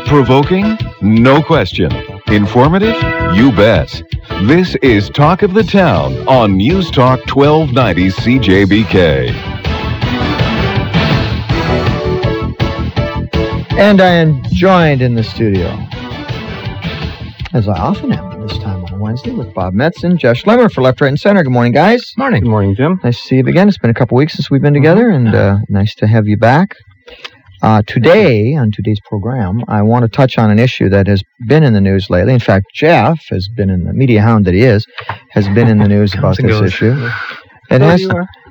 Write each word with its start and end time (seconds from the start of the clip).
Thought 0.00 0.08
provoking? 0.08 0.78
No 1.02 1.42
question. 1.42 1.92
Informative? 2.28 2.94
You 3.34 3.52
bet. 3.52 4.02
This 4.44 4.74
is 4.76 5.10
Talk 5.10 5.42
of 5.42 5.52
the 5.52 5.62
Town 5.62 6.26
on 6.26 6.56
News 6.56 6.90
Talk 6.90 7.20
1290 7.26 8.08
CJBK. 8.10 9.30
And 13.78 14.00
I 14.00 14.08
am 14.08 14.42
joined 14.52 15.02
in 15.02 15.14
the 15.14 15.22
studio, 15.22 15.68
as 17.52 17.68
I 17.68 17.78
often 17.78 18.12
am 18.12 18.40
this 18.46 18.56
time 18.58 18.84
on 18.86 19.00
Wednesday, 19.00 19.32
with 19.32 19.52
Bob 19.54 19.74
Metz 19.74 20.02
and, 20.04 20.18
Jeff 20.18 20.36
Schlemmer 20.42 20.70
for 20.70 20.82
Left, 20.82 21.00
Right, 21.00 21.08
and 21.08 21.20
Center. 21.20 21.42
Good 21.42 21.52
morning, 21.52 21.72
guys. 21.72 22.12
Morning. 22.16 22.42
Good 22.42 22.50
morning, 22.50 22.74
Jim. 22.74 23.00
Nice 23.04 23.20
to 23.20 23.26
see 23.26 23.36
you 23.36 23.46
again. 23.46 23.68
It's 23.68 23.78
been 23.78 23.90
a 23.90 23.94
couple 23.94 24.16
weeks 24.16 24.34
since 24.34 24.50
we've 24.50 24.62
been 24.62 24.74
together, 24.74 25.10
and 25.10 25.34
uh, 25.34 25.58
nice 25.68 25.94
to 25.96 26.06
have 26.06 26.26
you 26.26 26.36
back. 26.36 26.76
Uh, 27.62 27.82
today, 27.86 28.54
on 28.56 28.70
today's 28.72 29.00
program, 29.06 29.62
I 29.68 29.82
want 29.82 30.02
to 30.04 30.08
touch 30.08 30.38
on 30.38 30.50
an 30.50 30.58
issue 30.58 30.88
that 30.88 31.06
has 31.06 31.22
been 31.46 31.62
in 31.62 31.74
the 31.74 31.80
news 31.80 32.08
lately. 32.08 32.32
In 32.32 32.40
fact, 32.40 32.66
Jeff 32.74 33.20
has 33.28 33.48
been 33.54 33.68
in 33.68 33.84
the 33.84 33.92
media 33.92 34.22
hound 34.22 34.46
that 34.46 34.54
he 34.54 34.62
is, 34.62 34.86
has 35.30 35.46
been 35.48 35.68
in 35.68 35.78
the 35.78 35.88
news 35.96 36.14
about 36.14 36.38
this 36.38 36.46
goes. 36.46 36.68
issue. 36.72 36.92
It 37.70 37.82
Oh, 37.82 37.86
has, 37.86 38.02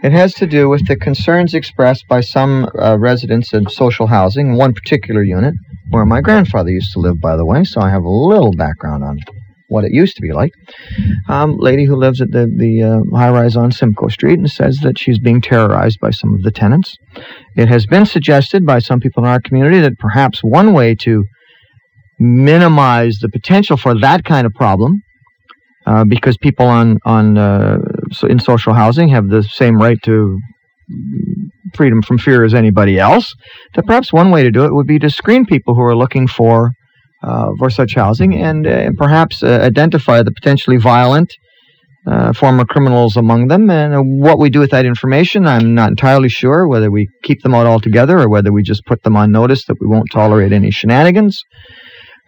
it 0.03 0.11
has 0.11 0.33
to 0.35 0.45
do 0.47 0.69
with 0.69 0.87
the 0.87 0.95
concerns 0.95 1.53
expressed 1.53 2.07
by 2.07 2.21
some 2.21 2.69
uh, 2.79 2.97
residents 2.99 3.51
of 3.53 3.71
social 3.71 4.07
housing, 4.07 4.55
one 4.55 4.73
particular 4.73 5.23
unit, 5.23 5.55
where 5.89 6.05
my 6.05 6.21
grandfather 6.21 6.69
used 6.69 6.93
to 6.93 6.99
live, 6.99 7.19
by 7.19 7.35
the 7.35 7.45
way, 7.45 7.63
so 7.63 7.81
I 7.81 7.89
have 7.89 8.03
a 8.03 8.09
little 8.09 8.53
background 8.53 9.03
on 9.03 9.17
what 9.69 9.85
it 9.85 9.91
used 9.93 10.15
to 10.15 10.21
be 10.21 10.33
like. 10.33 10.51
Um, 11.27 11.55
lady 11.57 11.85
who 11.85 11.95
lives 11.95 12.21
at 12.21 12.31
the, 12.31 12.45
the 12.45 12.83
uh, 12.83 13.17
high 13.17 13.29
rise 13.29 13.55
on 13.55 13.71
Simcoe 13.71 14.09
Street 14.09 14.39
and 14.39 14.49
says 14.49 14.79
that 14.83 14.99
she's 14.99 15.19
being 15.19 15.41
terrorized 15.41 15.99
by 16.01 16.11
some 16.11 16.33
of 16.33 16.41
the 16.41 16.51
tenants. 16.51 16.95
It 17.55 17.69
has 17.69 17.85
been 17.85 18.05
suggested 18.05 18.65
by 18.65 18.79
some 18.79 18.99
people 18.99 19.23
in 19.23 19.29
our 19.29 19.39
community 19.39 19.79
that 19.79 19.97
perhaps 19.97 20.43
one 20.43 20.73
way 20.73 20.95
to 20.95 21.23
minimize 22.19 23.19
the 23.21 23.29
potential 23.29 23.77
for 23.77 23.97
that 23.99 24.25
kind 24.25 24.45
of 24.45 24.53
problem, 24.53 25.01
uh, 25.85 26.03
because 26.03 26.37
people 26.37 26.65
on 26.65 26.99
on 27.05 27.37
uh, 27.37 27.77
so 28.11 28.27
in 28.27 28.39
social 28.39 28.73
housing 28.73 29.09
have 29.09 29.29
the 29.29 29.43
same 29.43 29.77
right 29.77 29.97
to 30.03 30.37
freedom 31.75 32.01
from 32.01 32.17
fear 32.17 32.43
as 32.43 32.53
anybody 32.53 32.99
else. 32.99 33.33
That 33.75 33.85
perhaps 33.85 34.11
one 34.11 34.31
way 34.31 34.43
to 34.43 34.51
do 34.51 34.65
it 34.65 34.73
would 34.73 34.87
be 34.87 34.99
to 34.99 35.09
screen 35.09 35.45
people 35.45 35.75
who 35.75 35.81
are 35.81 35.95
looking 35.95 36.27
for 36.27 36.71
for 37.21 37.69
such 37.69 37.95
housing 37.95 38.35
and 38.35 38.67
uh, 38.67 38.89
perhaps 38.97 39.43
uh, 39.43 39.59
identify 39.61 40.23
the 40.23 40.31
potentially 40.31 40.77
violent. 40.77 41.33
Uh, 42.07 42.31
former 42.31 42.63
criminals 42.63 43.17
among 43.17 43.49
them, 43.49 43.69
and 43.69 43.93
uh, 43.93 43.99
what 43.99 44.39
we 44.39 44.49
do 44.49 44.59
with 44.59 44.71
that 44.71 44.85
information, 44.85 45.45
I'm 45.45 45.75
not 45.75 45.89
entirely 45.89 46.29
sure. 46.29 46.65
Whether 46.65 46.89
we 46.89 47.09
keep 47.23 47.43
them 47.43 47.53
out 47.53 47.67
altogether 47.67 48.17
or 48.17 48.29
whether 48.29 48.53
we 48.53 48.63
just 48.63 48.85
put 48.85 49.03
them 49.03 49.17
on 49.17 49.31
notice 49.31 49.65
that 49.65 49.75
we 49.81 49.85
won't 49.85 50.09
tolerate 50.09 50.53
any 50.53 50.71
shenanigans. 50.71 51.43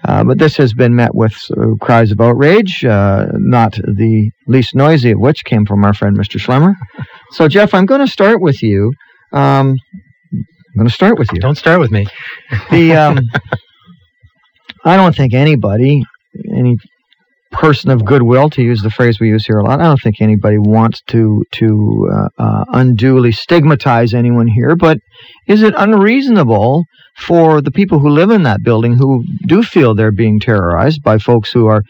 Uh, 0.03 0.23
but 0.23 0.39
this 0.39 0.58
has 0.58 0.73
been 0.73 0.95
met 0.95 1.16
with 1.16 1.34
uh, 1.58 1.75
cries 1.80 2.12
of 2.12 2.19
outrage, 2.19 2.84
uh, 2.84 3.28
not 3.34 3.73
the 3.73 4.30
least 4.47 4.75
noisy 4.75 5.12
of 5.12 5.19
which 5.19 5.45
came 5.45 5.66
from 5.66 5.86
our 5.86 5.94
friend 5.94 6.17
Mr. 6.17 6.39
Schlemmer. 6.39 6.73
So, 7.31 7.47
Jeff, 7.47 7.73
I'm 7.73 7.86
going 7.86 8.02
to 8.02 8.12
start 8.12 8.42
with 8.42 8.62
you. 8.64 8.92
Um, 9.31 9.78
I'm 10.34 10.78
going 10.78 10.88
to 10.88 10.94
start 10.94 11.19
with 11.19 11.30
you. 11.34 11.39
Don't 11.39 11.58
start 11.58 11.80
with 11.80 11.92
me. 11.92 12.08
The 12.72 12.94
um, 12.94 13.19
I 14.84 14.98
don't 14.98 15.16
think 15.16 15.34
anybody, 15.34 16.04
any 16.56 16.78
person 17.52 17.92
of 17.92 18.06
goodwill, 18.06 18.50
to 18.52 18.62
use 18.62 18.82
the 18.82 18.90
phrase 18.90 19.20
we 19.20 19.28
use 19.28 19.46
here 19.46 19.60
a 19.60 19.64
lot, 19.64 19.80
I 19.80 19.84
don't 19.84 20.02
think 20.02 20.22
anybody 20.22 20.58
wants 20.58 21.02
to 21.08 21.44
to 21.54 22.10
uh, 22.12 22.30
uh, 22.42 22.66
unduly 22.74 23.32
stigmatize 23.32 24.14
anyone 24.14 24.48
here. 24.48 24.76
But 24.76 24.98
is 25.48 25.62
it 25.62 25.74
unreasonable 25.78 26.86
for 27.18 27.62
the 27.62 27.72
people 27.72 28.00
who 28.00 28.09
live 28.09 28.32
in 28.32 28.44
that 28.44 28.64
building 28.64 28.94
who 28.94 29.24
do 29.46 29.64
feel 29.64 29.94
they're 29.94 30.12
being 30.12 30.40
terrorized 30.40 31.03
by 31.03 31.18
folks 31.18 31.52
who 31.52 31.68
are 31.68 31.84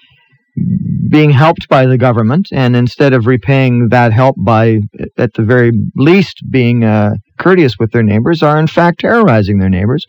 being 1.10 1.32
helped 1.32 1.68
by 1.68 1.86
the 1.86 1.98
government, 1.98 2.48
and 2.52 2.76
instead 2.76 3.14
of 3.14 3.26
repaying 3.26 3.90
that 3.90 4.14
help 4.14 4.36
by, 4.40 4.80
at 5.18 5.34
the 5.34 5.44
very 5.44 5.72
least, 5.96 6.42
being 6.50 6.84
uh, 6.84 7.14
courteous 7.38 7.78
with 7.80 7.92
their 7.92 8.04
neighbors, 8.04 8.44
are 8.44 8.60
in 8.60 8.68
fact 8.68 9.00
terrorizing 9.00 9.60
their 9.60 9.70
neighbors? 9.70 10.06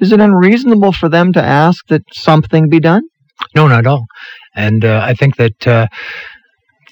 Is 0.00 0.12
it 0.12 0.20
unreasonable 0.20 0.92
for 0.92 1.08
them 1.08 1.32
to 1.32 1.42
ask 1.42 1.86
that 1.88 2.02
something 2.12 2.68
be 2.68 2.80
done? 2.80 3.02
No, 3.54 3.68
not 3.68 3.80
at 3.80 3.86
all. 3.86 4.06
And 4.54 4.84
uh, 4.84 5.02
I 5.04 5.14
think 5.14 5.36
that 5.36 5.66
uh, 5.66 5.86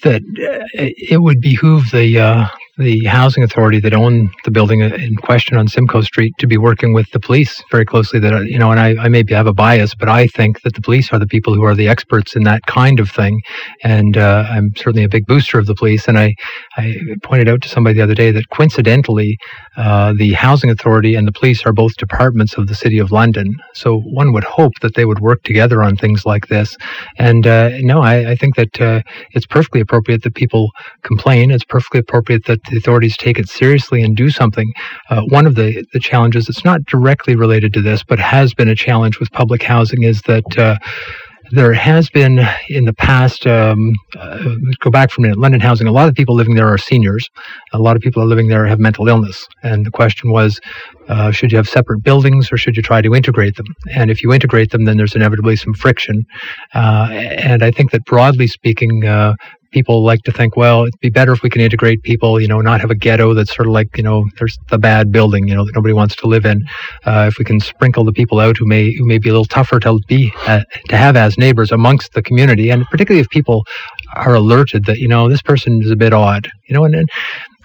that 0.03 0.21
uh, 0.21 0.65
it 0.73 1.21
would 1.21 1.41
behoove 1.41 1.91
the 1.91 2.19
uh, 2.19 2.47
the 2.77 3.05
housing 3.05 3.43
authority 3.43 3.79
that 3.79 3.93
own 3.93 4.29
the 4.43 4.51
building 4.51 4.81
in 4.81 5.15
question 5.15 5.57
on 5.57 5.67
Simcoe 5.67 6.01
Street 6.01 6.33
to 6.39 6.47
be 6.47 6.57
working 6.57 6.93
with 6.93 7.09
the 7.11 7.19
police 7.19 7.63
very 7.71 7.85
closely. 7.85 8.19
That 8.19 8.47
you 8.47 8.59
know, 8.59 8.71
and 8.71 8.79
I, 8.79 8.95
I 9.05 9.07
maybe 9.07 9.33
have 9.33 9.47
a 9.47 9.53
bias, 9.53 9.95
but 9.95 10.09
I 10.09 10.27
think 10.27 10.61
that 10.63 10.75
the 10.75 10.81
police 10.81 11.13
are 11.13 11.19
the 11.19 11.27
people 11.27 11.53
who 11.55 11.63
are 11.63 11.75
the 11.75 11.87
experts 11.87 12.35
in 12.35 12.43
that 12.43 12.65
kind 12.65 12.99
of 12.99 13.09
thing. 13.09 13.41
And 13.83 14.17
uh, 14.17 14.45
I'm 14.49 14.73
certainly 14.75 15.03
a 15.03 15.09
big 15.09 15.25
booster 15.25 15.57
of 15.57 15.67
the 15.67 15.75
police. 15.75 16.07
And 16.07 16.17
I 16.17 16.35
I 16.77 16.97
pointed 17.23 17.47
out 17.47 17.61
to 17.61 17.69
somebody 17.69 17.95
the 17.95 18.03
other 18.03 18.15
day 18.15 18.31
that 18.31 18.49
coincidentally, 18.49 19.37
uh, 19.77 20.13
the 20.13 20.33
housing 20.33 20.69
authority 20.69 21.15
and 21.15 21.27
the 21.27 21.31
police 21.31 21.65
are 21.65 21.73
both 21.73 21.95
departments 21.95 22.55
of 22.57 22.67
the 22.67 22.75
city 22.75 22.99
of 22.99 23.11
London. 23.11 23.55
So 23.73 23.99
one 23.99 24.33
would 24.33 24.43
hope 24.43 24.73
that 24.81 24.95
they 24.95 25.05
would 25.05 25.19
work 25.19 25.43
together 25.43 25.81
on 25.81 25.95
things 25.95 26.25
like 26.25 26.47
this. 26.47 26.77
And 27.17 27.47
uh, 27.47 27.69
no, 27.79 28.01
I, 28.01 28.31
I 28.31 28.35
think 28.35 28.55
that 28.55 28.81
uh, 28.81 29.01
it's 29.31 29.45
perfectly 29.45 29.79
appropriate 29.79 30.23
that 30.23 30.35
people 30.35 30.71
complain. 31.03 31.51
It's 31.51 31.63
perfectly 31.63 32.01
appropriate 32.01 32.45
that 32.45 32.64
the 32.69 32.77
authorities 32.77 33.17
take 33.17 33.39
it 33.39 33.49
seriously 33.49 34.01
and 34.01 34.15
do 34.15 34.29
something. 34.29 34.71
Uh, 35.09 35.21
one 35.29 35.45
of 35.45 35.55
the, 35.55 35.85
the 35.93 35.99
challenges 35.99 36.45
that's 36.45 36.65
not 36.65 36.85
directly 36.85 37.35
related 37.35 37.73
to 37.73 37.81
this, 37.81 38.03
but 38.03 38.19
has 38.19 38.53
been 38.53 38.69
a 38.69 38.75
challenge 38.75 39.19
with 39.19 39.31
public 39.31 39.63
housing 39.63 40.03
is 40.03 40.21
that. 40.23 40.57
Uh, 40.57 40.77
there 41.51 41.73
has 41.73 42.09
been 42.09 42.39
in 42.69 42.85
the 42.85 42.93
past, 42.93 43.45
um, 43.45 43.93
uh, 44.17 44.55
go 44.79 44.89
back 44.89 45.11
for 45.11 45.21
a 45.21 45.23
minute, 45.23 45.37
London 45.37 45.61
housing, 45.61 45.87
a 45.87 45.91
lot 45.91 46.07
of 46.07 46.15
people 46.15 46.35
living 46.35 46.55
there 46.55 46.67
are 46.67 46.77
seniors. 46.77 47.29
A 47.73 47.79
lot 47.79 47.95
of 47.95 48.01
people 48.01 48.21
are 48.21 48.25
living 48.25 48.47
there 48.47 48.65
have 48.65 48.79
mental 48.79 49.07
illness. 49.07 49.47
And 49.63 49.85
the 49.85 49.91
question 49.91 50.31
was, 50.31 50.59
uh, 51.07 51.31
should 51.31 51.51
you 51.51 51.57
have 51.57 51.69
separate 51.69 52.03
buildings 52.03 52.51
or 52.51 52.57
should 52.57 52.75
you 52.75 52.81
try 52.81 53.01
to 53.01 53.13
integrate 53.13 53.57
them? 53.57 53.67
And 53.93 54.09
if 54.09 54.23
you 54.23 54.33
integrate 54.33 54.71
them, 54.71 54.85
then 54.85 54.97
there's 54.97 55.15
inevitably 55.15 55.55
some 55.55 55.73
friction. 55.73 56.25
Uh, 56.73 57.09
and 57.11 57.63
I 57.63 57.71
think 57.71 57.91
that 57.91 58.05
broadly 58.05 58.47
speaking, 58.47 59.05
uh, 59.05 59.35
people 59.75 60.05
like 60.05 60.21
to 60.23 60.31
think, 60.31 60.55
well, 60.55 60.83
it'd 60.83 60.97
be 61.01 61.09
better 61.09 61.33
if 61.33 61.43
we 61.43 61.49
can 61.49 61.59
integrate 61.59 62.01
people, 62.01 62.39
you 62.39 62.47
know, 62.47 62.61
not 62.61 62.79
have 62.79 62.91
a 62.91 62.95
ghetto 62.95 63.33
that's 63.33 63.53
sort 63.53 63.67
of 63.67 63.73
like, 63.73 63.97
you 63.97 64.03
know, 64.03 64.25
there's 64.39 64.57
the 64.69 64.77
bad 64.77 65.11
building, 65.11 65.49
you 65.49 65.53
know, 65.53 65.65
that 65.65 65.75
nobody 65.75 65.93
wants 65.93 66.15
to 66.15 66.27
live 66.27 66.45
in. 66.45 66.65
Uh, 67.03 67.25
if 67.27 67.37
we 67.37 67.43
can 67.43 67.59
sprinkle 67.59 68.05
the 68.05 68.13
people 68.13 68.39
out 68.39 68.55
who 68.55 68.65
may 68.65 68.93
who 68.93 69.05
may 69.05 69.17
be 69.17 69.27
a 69.27 69.33
little 69.33 69.43
tougher 69.59 69.77
to 69.81 69.99
be 70.07 70.31
uh, 70.47 70.63
to 70.87 70.95
have 70.95 71.17
as 71.17 71.37
neighbors 71.37 71.73
amongst 71.73 72.13
the 72.13 72.23
community, 72.23 72.69
and 72.69 72.85
particularly 72.85 73.19
if 73.19 73.29
people 73.29 73.65
are 74.13 74.35
alerted 74.35 74.85
that 74.85 74.97
you 74.97 75.09
know 75.09 75.27
this 75.27 75.41
person 75.41 75.81
is 75.83 75.91
a 75.91 75.97
bit 75.97 76.13
odd, 76.13 76.49
you 76.69 76.73
know, 76.73 76.85
and, 76.85 76.95
and 76.95 77.09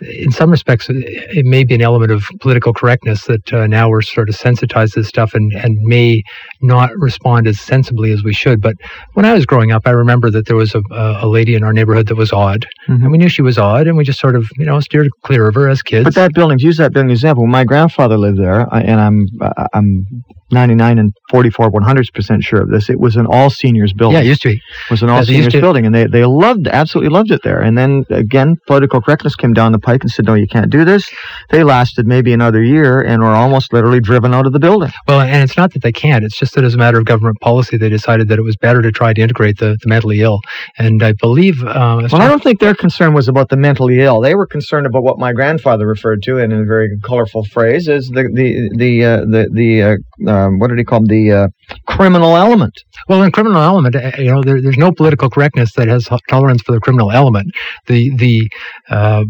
in 0.02 0.30
some 0.30 0.50
respects, 0.50 0.86
it 0.90 1.44
may 1.46 1.64
be 1.64 1.74
an 1.74 1.80
element 1.82 2.10
of 2.10 2.24
political 2.40 2.72
correctness 2.72 3.24
that 3.24 3.52
uh, 3.52 3.66
now 3.66 3.88
we're 3.88 4.02
sort 4.02 4.28
of 4.28 4.34
sensitized 4.36 4.94
to 4.94 5.00
this 5.00 5.08
stuff 5.08 5.34
and, 5.34 5.52
and 5.52 5.76
may 5.82 6.22
not 6.62 6.90
respond 6.96 7.46
as 7.46 7.60
sensibly 7.60 8.12
as 8.12 8.22
we 8.22 8.32
should. 8.32 8.60
But 8.60 8.76
when 9.14 9.24
I 9.26 9.32
was 9.34 9.46
growing 9.46 9.72
up, 9.72 9.82
I 9.86 9.90
remember 9.90 10.30
that 10.30 10.46
there 10.46 10.56
was 10.56 10.74
a, 10.74 10.82
a 10.90 11.26
lady 11.28 11.54
in 11.54 11.62
our 11.64 11.72
neighborhood 11.72 12.08
that 12.08 12.16
was 12.16 12.32
odd, 12.32 12.66
Mhm. 12.88 13.02
and 13.02 13.10
we 13.12 13.18
knew 13.18 13.28
she 13.28 13.42
was 13.42 13.58
odd, 13.58 13.86
and 13.86 13.96
we 13.96 14.04
just 14.04 14.20
sort 14.20 14.36
of, 14.36 14.48
you 14.56 14.64
know, 14.66 14.80
steered 14.80 15.08
clear 15.22 15.48
of 15.48 15.54
her 15.54 15.68
as 15.68 15.82
kids. 15.82 16.04
But 16.04 16.14
that 16.14 16.32
building, 16.34 16.58
to 16.58 16.64
use 16.64 16.76
that 16.78 16.92
building 16.92 17.10
example, 17.10 17.46
my 17.46 17.64
grandfather 17.64 18.16
lived 18.18 18.38
there, 18.38 18.66
and 18.72 19.00
I'm 19.00 19.26
uh, 19.40 19.66
I'm 19.74 20.06
99 20.52 20.98
and 20.98 21.12
44, 21.30 21.70
100 21.70 22.06
percent 22.12 22.42
sure 22.42 22.62
of 22.62 22.70
this. 22.70 22.90
It 22.90 22.98
was 22.98 23.16
an 23.16 23.26
all 23.26 23.50
seniors 23.50 23.92
building. 23.92 24.18
yeah, 24.18 24.24
it 24.24 24.26
used 24.28 24.42
to 24.42 24.48
be. 24.48 24.54
It 24.56 24.90
was 24.90 25.02
an 25.02 25.08
all 25.10 25.18
As 25.18 25.26
seniors 25.28 25.52
building, 25.52 25.86
and 25.86 25.94
they 25.94 26.06
they 26.06 26.24
loved, 26.24 26.66
absolutely 26.68 27.10
loved 27.10 27.30
it 27.30 27.42
there. 27.42 27.60
And 27.60 27.76
then 27.76 28.04
again, 28.10 28.56
political 28.66 29.00
correctness 29.00 29.34
came 29.36 29.52
down 29.52 29.72
the 29.72 29.78
pike 29.78 30.02
and 30.02 30.10
said, 30.10 30.26
"No, 30.26 30.34
you 30.34 30.46
can't 30.46 30.70
do 30.70 30.84
this." 30.84 31.08
They 31.50 31.62
lasted 31.64 32.06
maybe 32.06 32.32
another 32.32 32.62
year 32.62 33.00
and 33.00 33.22
were 33.22 33.28
almost 33.28 33.72
literally 33.72 34.00
driven 34.00 34.34
out 34.34 34.46
of 34.46 34.52
the 34.52 34.58
building. 34.58 34.90
Well, 35.06 35.20
and 35.20 35.42
it's 35.42 35.56
not 35.56 35.72
that 35.74 35.82
they 35.82 35.92
can't. 35.92 36.24
It's 36.24 36.38
just 36.38 36.54
that 36.54 36.64
as 36.64 36.74
a 36.74 36.78
matter 36.78 36.98
of 36.98 37.04
government 37.04 37.40
policy, 37.40 37.76
they 37.76 37.88
decided 37.88 38.28
that 38.28 38.38
it 38.38 38.42
was 38.42 38.56
better 38.56 38.82
to 38.82 38.90
try 38.92 39.12
to 39.12 39.20
integrate 39.20 39.58
the, 39.58 39.76
the 39.80 39.88
mentally 39.88 40.20
ill. 40.20 40.40
And 40.78 41.02
I 41.02 41.12
believe. 41.12 41.62
Uh, 41.62 42.08
Well, 42.12 42.22
I 42.22 42.28
don't 42.28 42.42
think 42.42 42.60
their 42.60 42.74
concern 42.74 43.14
was 43.14 43.28
about 43.28 43.48
the 43.48 43.56
mentally 43.56 44.00
ill. 44.00 44.20
They 44.20 44.34
were 44.34 44.46
concerned 44.46 44.86
about 44.86 45.02
what 45.02 45.18
my 45.18 45.32
grandfather 45.32 45.86
referred 45.86 46.22
to 46.24 46.38
in 46.38 46.52
a 46.52 46.64
very 46.64 46.88
colorful 47.02 47.44
phrase 47.44 47.88
as 47.88 48.08
the 48.08 48.28
the 48.32 48.70
the 48.76 49.04
uh, 49.04 49.20
the 49.34 49.48
the 49.52 49.82
uh, 49.82 49.96
um, 50.40 50.58
what 50.58 50.68
did 50.68 50.78
he 50.78 50.84
call 50.84 51.00
them? 51.00 51.10
the 51.10 51.32
uh, 51.32 51.48
criminal 51.86 52.36
element. 52.36 52.84
Well, 53.08 53.22
in 53.22 53.32
criminal 53.32 53.60
element, 53.62 53.96
uh, 53.96 54.12
you 54.18 54.30
know, 54.32 54.42
there, 54.42 54.60
there's 54.62 54.76
no 54.76 54.92
political 54.92 55.28
correctness 55.28 55.72
that 55.74 55.88
has 55.88 56.08
tolerance 56.28 56.62
for 56.62 56.72
the 56.72 56.80
criminal 56.80 57.10
element. 57.10 57.54
The 57.86 58.14
the 58.16 58.50
uh, 58.88 59.24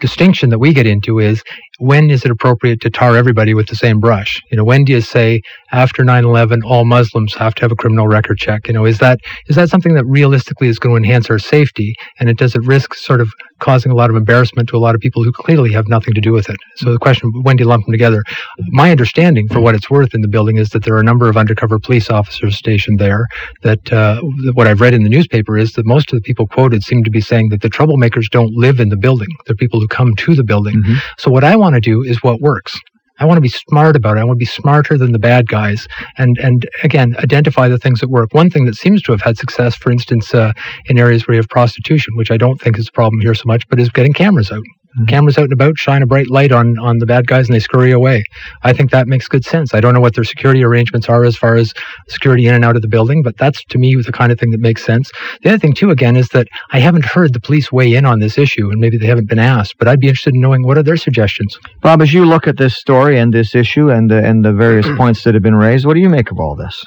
distinction 0.00 0.50
that 0.50 0.58
we 0.58 0.72
get 0.72 0.86
into 0.86 1.18
is 1.18 1.42
when 1.78 2.10
is 2.10 2.24
it 2.24 2.30
appropriate 2.30 2.80
to 2.82 2.90
tar 2.90 3.16
everybody 3.16 3.54
with 3.54 3.66
the 3.68 3.76
same 3.76 4.00
brush? 4.00 4.40
You 4.50 4.56
know, 4.56 4.64
when 4.64 4.84
do 4.84 4.92
you 4.92 5.00
say 5.00 5.42
after 5.72 6.04
9/11 6.04 6.62
all 6.64 6.84
Muslims 6.84 7.34
have 7.34 7.54
to 7.56 7.62
have 7.62 7.72
a 7.72 7.76
criminal 7.76 8.06
record 8.06 8.38
check? 8.38 8.68
You 8.68 8.74
know, 8.74 8.84
is 8.84 8.98
that 8.98 9.20
is 9.48 9.56
that 9.56 9.70
something 9.70 9.94
that 9.94 10.04
realistically 10.04 10.68
is 10.68 10.78
going 10.78 11.02
to 11.02 11.08
enhance 11.08 11.30
our 11.30 11.38
safety 11.38 11.94
and 12.18 12.28
it 12.28 12.36
does 12.36 12.54
it 12.54 12.62
risk 12.62 12.94
sort 12.94 13.20
of 13.20 13.30
causing 13.60 13.90
a 13.90 13.94
lot 13.94 14.10
of 14.10 14.16
embarrassment 14.16 14.68
to 14.68 14.76
a 14.76 14.78
lot 14.78 14.94
of 14.94 15.00
people 15.00 15.24
who 15.24 15.32
clearly 15.32 15.72
have 15.72 15.88
nothing 15.88 16.12
to 16.14 16.20
do 16.20 16.32
with 16.32 16.48
it. 16.50 16.56
So 16.76 16.92
the 16.92 16.98
question, 16.98 17.30
when 17.42 17.56
do 17.56 17.62
you 17.62 17.68
lump 17.68 17.86
them 17.86 17.92
together? 17.92 18.22
My 18.68 18.90
understanding, 18.90 19.48
for 19.48 19.60
what 19.60 19.74
it's 19.74 19.88
worth, 19.88 20.14
in 20.14 20.20
the 20.20 20.28
building 20.28 20.58
is 20.58 20.70
that 20.70 20.84
there 20.84 20.94
are 20.94 21.00
a 21.00 21.04
number 21.04 21.28
of 21.28 21.36
undercover 21.36 21.78
police 21.78 22.10
officers 22.10 22.56
stationed 22.56 22.98
there. 22.98 23.26
That 23.62 23.92
uh, 23.92 24.20
what 24.52 24.66
I've 24.66 24.80
read 24.80 24.94
in 24.94 25.02
the 25.02 25.08
newspaper 25.08 25.56
is 25.56 25.72
that 25.72 25.86
most 25.86 26.12
of 26.12 26.18
the 26.18 26.22
people 26.22 26.46
quoted 26.46 26.82
seem 26.82 27.04
to 27.04 27.10
be 27.10 27.20
saying 27.20 27.48
that 27.50 27.62
the 27.62 27.70
troublemakers 27.70 28.30
don't 28.30 28.52
live 28.54 28.80
in 28.80 28.88
the 28.90 28.96
building. 28.96 29.28
They're 29.46 29.56
people 29.56 29.80
who 29.84 29.88
come 29.88 30.14
to 30.16 30.34
the 30.34 30.44
building. 30.44 30.82
Mm-hmm. 30.82 30.94
So 31.18 31.30
what 31.30 31.44
I 31.44 31.56
want 31.56 31.74
to 31.74 31.80
do 31.80 32.02
is 32.02 32.22
what 32.22 32.40
works. 32.40 32.78
I 33.20 33.26
want 33.26 33.36
to 33.36 33.42
be 33.42 33.48
smart 33.48 33.94
about 33.94 34.16
it. 34.16 34.20
I 34.20 34.24
want 34.24 34.38
to 34.38 34.44
be 34.44 34.44
smarter 34.44 34.98
than 34.98 35.12
the 35.12 35.20
bad 35.20 35.48
guys, 35.48 35.86
and 36.18 36.36
and 36.38 36.68
again 36.82 37.14
identify 37.18 37.68
the 37.68 37.78
things 37.78 38.00
that 38.00 38.10
work. 38.10 38.34
One 38.34 38.50
thing 38.50 38.64
that 38.64 38.74
seems 38.74 39.02
to 39.02 39.12
have 39.12 39.20
had 39.20 39.38
success, 39.38 39.76
for 39.76 39.92
instance, 39.92 40.34
uh, 40.34 40.52
in 40.86 40.98
areas 40.98 41.26
where 41.26 41.36
you 41.36 41.40
have 41.40 41.48
prostitution, 41.48 42.16
which 42.16 42.32
I 42.32 42.36
don't 42.36 42.60
think 42.60 42.76
is 42.76 42.88
a 42.88 42.92
problem 42.92 43.20
here 43.20 43.34
so 43.34 43.44
much, 43.46 43.68
but 43.68 43.78
is 43.78 43.88
getting 43.90 44.14
cameras 44.14 44.50
out. 44.50 44.64
Mm-hmm. 44.96 45.06
Cameras 45.06 45.38
out 45.38 45.44
and 45.44 45.52
about 45.52 45.76
shine 45.76 46.02
a 46.02 46.06
bright 46.06 46.30
light 46.30 46.52
on 46.52 46.78
on 46.78 46.98
the 46.98 47.06
bad 47.06 47.26
guys 47.26 47.46
and 47.48 47.54
they 47.54 47.60
scurry 47.60 47.90
away. 47.90 48.24
I 48.62 48.72
think 48.72 48.90
that 48.90 49.08
makes 49.08 49.26
good 49.26 49.44
sense. 49.44 49.74
I 49.74 49.80
don't 49.80 49.94
know 49.94 50.00
what 50.00 50.14
their 50.14 50.24
security 50.24 50.62
arrangements 50.62 51.08
are 51.08 51.24
as 51.24 51.36
far 51.36 51.56
as 51.56 51.72
security 52.08 52.46
in 52.46 52.54
and 52.54 52.64
out 52.64 52.76
of 52.76 52.82
the 52.82 52.88
building, 52.88 53.22
but 53.22 53.36
that's 53.36 53.64
to 53.64 53.78
me 53.78 53.94
the 53.96 54.12
kind 54.12 54.30
of 54.30 54.38
thing 54.38 54.50
that 54.50 54.60
makes 54.60 54.84
sense. 54.84 55.10
The 55.42 55.50
other 55.50 55.58
thing 55.58 55.74
too, 55.74 55.90
again, 55.90 56.16
is 56.16 56.28
that 56.28 56.46
I 56.70 56.78
haven't 56.78 57.04
heard 57.04 57.32
the 57.32 57.40
police 57.40 57.72
weigh 57.72 57.94
in 57.94 58.04
on 58.04 58.20
this 58.20 58.38
issue, 58.38 58.70
and 58.70 58.80
maybe 58.80 58.96
they 58.96 59.06
haven't 59.06 59.28
been 59.28 59.38
asked. 59.38 59.74
But 59.78 59.88
I'd 59.88 60.00
be 60.00 60.08
interested 60.08 60.34
in 60.34 60.40
knowing 60.40 60.64
what 60.64 60.78
are 60.78 60.82
their 60.82 60.96
suggestions. 60.96 61.58
Bob, 61.80 62.00
as 62.00 62.12
you 62.12 62.24
look 62.24 62.46
at 62.46 62.56
this 62.56 62.76
story 62.76 63.18
and 63.18 63.32
this 63.32 63.54
issue 63.54 63.90
and 63.90 64.10
the, 64.10 64.24
and 64.24 64.44
the 64.44 64.52
various 64.52 64.86
points 64.96 65.24
that 65.24 65.34
have 65.34 65.42
been 65.42 65.56
raised, 65.56 65.86
what 65.86 65.94
do 65.94 66.00
you 66.00 66.08
make 66.08 66.30
of 66.30 66.38
all 66.38 66.54
this? 66.54 66.84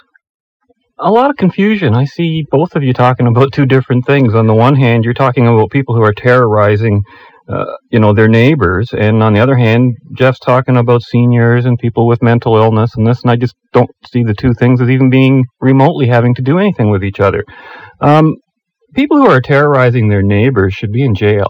a 0.99 1.11
lot 1.11 1.29
of 1.29 1.35
confusion. 1.37 1.93
I 1.93 2.05
see 2.05 2.43
both 2.49 2.75
of 2.75 2.81
you 2.81 2.91
talking 2.91 3.27
about 3.27 3.53
two 3.53 3.67
different 3.67 4.05
things. 4.07 4.33
On 4.33 4.47
the 4.47 4.55
one 4.55 4.75
hand, 4.75 5.03
you're 5.03 5.13
talking 5.13 5.47
about 5.47 5.69
people 5.69 5.95
who 5.95 6.01
are 6.01 6.13
terrorizing 6.13 7.03
uh, 7.49 7.75
you 7.91 7.99
know, 7.99 8.13
their 8.13 8.27
neighbors. 8.27 8.89
And 8.91 9.23
on 9.23 9.33
the 9.33 9.39
other 9.39 9.55
hand, 9.55 9.95
Jeff's 10.13 10.39
talking 10.39 10.77
about 10.77 11.01
seniors 11.01 11.65
and 11.65 11.77
people 11.79 12.07
with 12.07 12.21
mental 12.21 12.57
illness 12.57 12.95
and 12.95 13.07
this, 13.07 13.21
and 13.21 13.31
I 13.31 13.35
just 13.35 13.55
don't 13.73 13.89
see 14.11 14.23
the 14.23 14.33
two 14.33 14.53
things 14.53 14.81
as 14.81 14.89
even 14.89 15.09
being 15.09 15.45
remotely 15.61 16.07
having 16.07 16.35
to 16.35 16.41
do 16.41 16.59
anything 16.59 16.89
with 16.89 17.03
each 17.03 17.19
other. 17.19 17.43
Um, 18.01 18.35
people 18.93 19.17
who 19.17 19.27
are 19.27 19.41
terrorizing 19.41 20.09
their 20.09 20.23
neighbors 20.23 20.73
should 20.73 20.91
be 20.91 21.03
in 21.03 21.15
jail. 21.15 21.47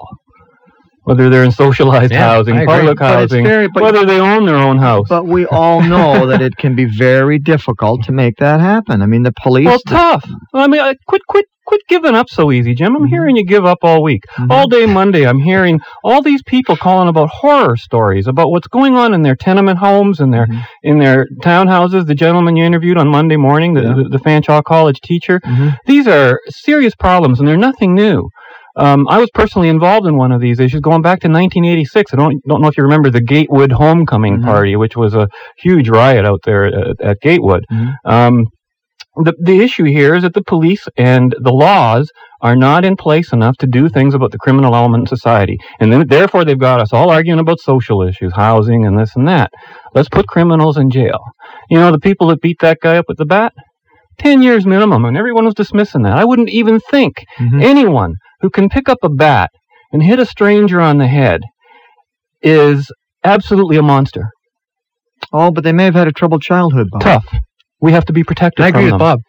Whether 1.07 1.29
they're 1.29 1.45
in 1.45 1.53
socialized 1.53 2.11
yeah, 2.11 2.19
housing, 2.19 2.65
public 2.65 2.99
housing, 2.99 3.45
very, 3.45 3.67
whether 3.73 4.05
they 4.05 4.19
own 4.19 4.45
their 4.45 4.57
own 4.57 4.77
house. 4.77 5.07
But 5.07 5.25
we 5.25 5.45
all 5.45 5.81
know 5.81 6.27
that 6.31 6.41
it 6.41 6.57
can 6.57 6.75
be 6.75 6.83
very 6.83 7.39
difficult 7.39 8.03
to 8.03 8.11
make 8.11 8.35
that 8.37 8.59
happen. 8.59 9.01
I 9.01 9.05
mean, 9.05 9.23
the 9.23 9.31
police. 9.41 9.67
Well, 9.67 9.79
tough. 9.87 10.29
I 10.53 10.67
mean, 10.67 10.81
quit, 11.07 11.21
quit 11.27 11.45
quit 11.67 11.81
giving 11.87 12.15
up 12.15 12.29
so 12.29 12.51
easy, 12.51 12.73
Jim. 12.73 12.95
I'm 12.95 13.03
mm-hmm. 13.03 13.09
hearing 13.09 13.35
you 13.35 13.45
give 13.45 13.65
up 13.65 13.79
all 13.83 14.01
week. 14.01 14.23
Mm-hmm. 14.37 14.51
All 14.51 14.67
day 14.67 14.85
Monday, 14.85 15.27
I'm 15.27 15.39
hearing 15.39 15.79
all 16.03 16.23
these 16.23 16.41
people 16.41 16.77
calling 16.77 17.09
about 17.09 17.29
horror 17.29 17.75
stories 17.75 18.25
about 18.25 18.49
what's 18.49 18.67
going 18.67 18.95
on 18.95 19.13
in 19.13 19.21
their 19.21 19.35
tenement 19.35 19.77
homes 19.77 20.19
and 20.19 20.33
their 20.33 20.47
mm-hmm. 20.47 20.61
in 20.81 20.99
their 20.99 21.27
townhouses. 21.43 22.07
The 22.07 22.15
gentleman 22.15 22.55
you 22.55 22.63
interviewed 22.63 22.97
on 22.97 23.09
Monday 23.09 23.35
morning, 23.35 23.73
the, 23.73 23.83
yeah. 23.83 23.93
the, 23.95 24.09
the 24.09 24.17
Fanshawe 24.17 24.63
College 24.63 25.01
teacher. 25.01 25.39
Mm-hmm. 25.41 25.69
These 25.85 26.07
are 26.07 26.39
serious 26.49 26.95
problems, 26.95 27.39
and 27.39 27.47
they're 27.47 27.57
nothing 27.57 27.93
new. 27.93 28.29
Um, 28.77 29.07
I 29.07 29.19
was 29.19 29.29
personally 29.33 29.69
involved 29.69 30.07
in 30.07 30.17
one 30.17 30.31
of 30.31 30.39
these 30.39 30.59
issues 30.59 30.81
going 30.81 31.01
back 31.01 31.19
to 31.21 31.27
1986. 31.27 32.13
I 32.13 32.17
don't 32.17 32.41
don't 32.47 32.61
know 32.61 32.67
if 32.67 32.77
you 32.77 32.83
remember 32.83 33.09
the 33.09 33.21
Gatewood 33.21 33.71
Homecoming 33.71 34.37
mm-hmm. 34.37 34.45
Party, 34.45 34.75
which 34.75 34.95
was 34.95 35.15
a 35.15 35.27
huge 35.57 35.89
riot 35.89 36.25
out 36.25 36.41
there 36.43 36.65
at, 36.65 37.01
at 37.01 37.21
Gatewood. 37.21 37.65
Mm-hmm. 37.71 38.09
Um, 38.09 38.45
the, 39.23 39.33
the 39.39 39.59
issue 39.61 39.85
here 39.85 40.15
is 40.15 40.23
that 40.23 40.33
the 40.33 40.43
police 40.43 40.87
and 40.95 41.35
the 41.39 41.51
laws 41.51 42.11
are 42.41 42.55
not 42.55 42.85
in 42.85 42.95
place 42.95 43.33
enough 43.33 43.57
to 43.57 43.67
do 43.67 43.89
things 43.89 44.13
about 44.13 44.31
the 44.31 44.37
criminal 44.37 44.75
element 44.75 45.01
in 45.01 45.07
society. 45.07 45.57
And 45.79 45.91
then, 45.91 46.07
therefore, 46.07 46.45
they've 46.45 46.59
got 46.59 46.79
us 46.79 46.93
all 46.93 47.09
arguing 47.09 47.39
about 47.39 47.59
social 47.59 48.07
issues, 48.07 48.33
housing, 48.35 48.85
and 48.85 48.99
this 48.99 49.15
and 49.15 49.27
that. 49.27 49.51
Let's 49.95 50.09
put 50.09 50.27
criminals 50.27 50.77
in 50.77 50.91
jail. 50.91 51.19
You 51.69 51.79
know, 51.79 51.91
the 51.91 51.99
people 51.99 52.27
that 52.27 52.41
beat 52.41 52.59
that 52.59 52.77
guy 52.81 52.97
up 52.97 53.05
with 53.07 53.17
the 53.17 53.25
bat? 53.25 53.53
10 54.19 54.41
years 54.41 54.65
minimum, 54.65 55.05
and 55.05 55.17
everyone 55.17 55.45
was 55.45 55.53
dismissing 55.53 56.03
that. 56.03 56.17
I 56.17 56.25
wouldn't 56.25 56.49
even 56.49 56.79
think 56.79 57.23
mm-hmm. 57.39 57.61
anyone 57.61 58.15
who 58.41 58.49
can 58.49 58.69
pick 58.69 58.89
up 58.89 58.99
a 59.03 59.09
bat 59.09 59.51
and 59.91 60.03
hit 60.03 60.19
a 60.19 60.25
stranger 60.25 60.81
on 60.81 60.97
the 60.97 61.07
head 61.07 61.41
is 62.41 62.91
absolutely 63.23 63.77
a 63.77 63.81
monster. 63.81 64.29
Oh, 65.33 65.51
but 65.51 65.63
they 65.63 65.73
may 65.73 65.85
have 65.85 65.95
had 65.95 66.07
a 66.07 66.11
troubled 66.11 66.41
childhood, 66.41 66.87
Bob. 66.91 67.01
Tough 67.01 67.25
we 67.81 67.91
have 67.91 68.05
to 68.05 68.13
be 68.13 68.23
protected. 68.23 68.65
I 68.65 68.69
agree 68.69 68.83
with 68.83 68.91
them. 68.91 68.99
Bob 68.99 69.19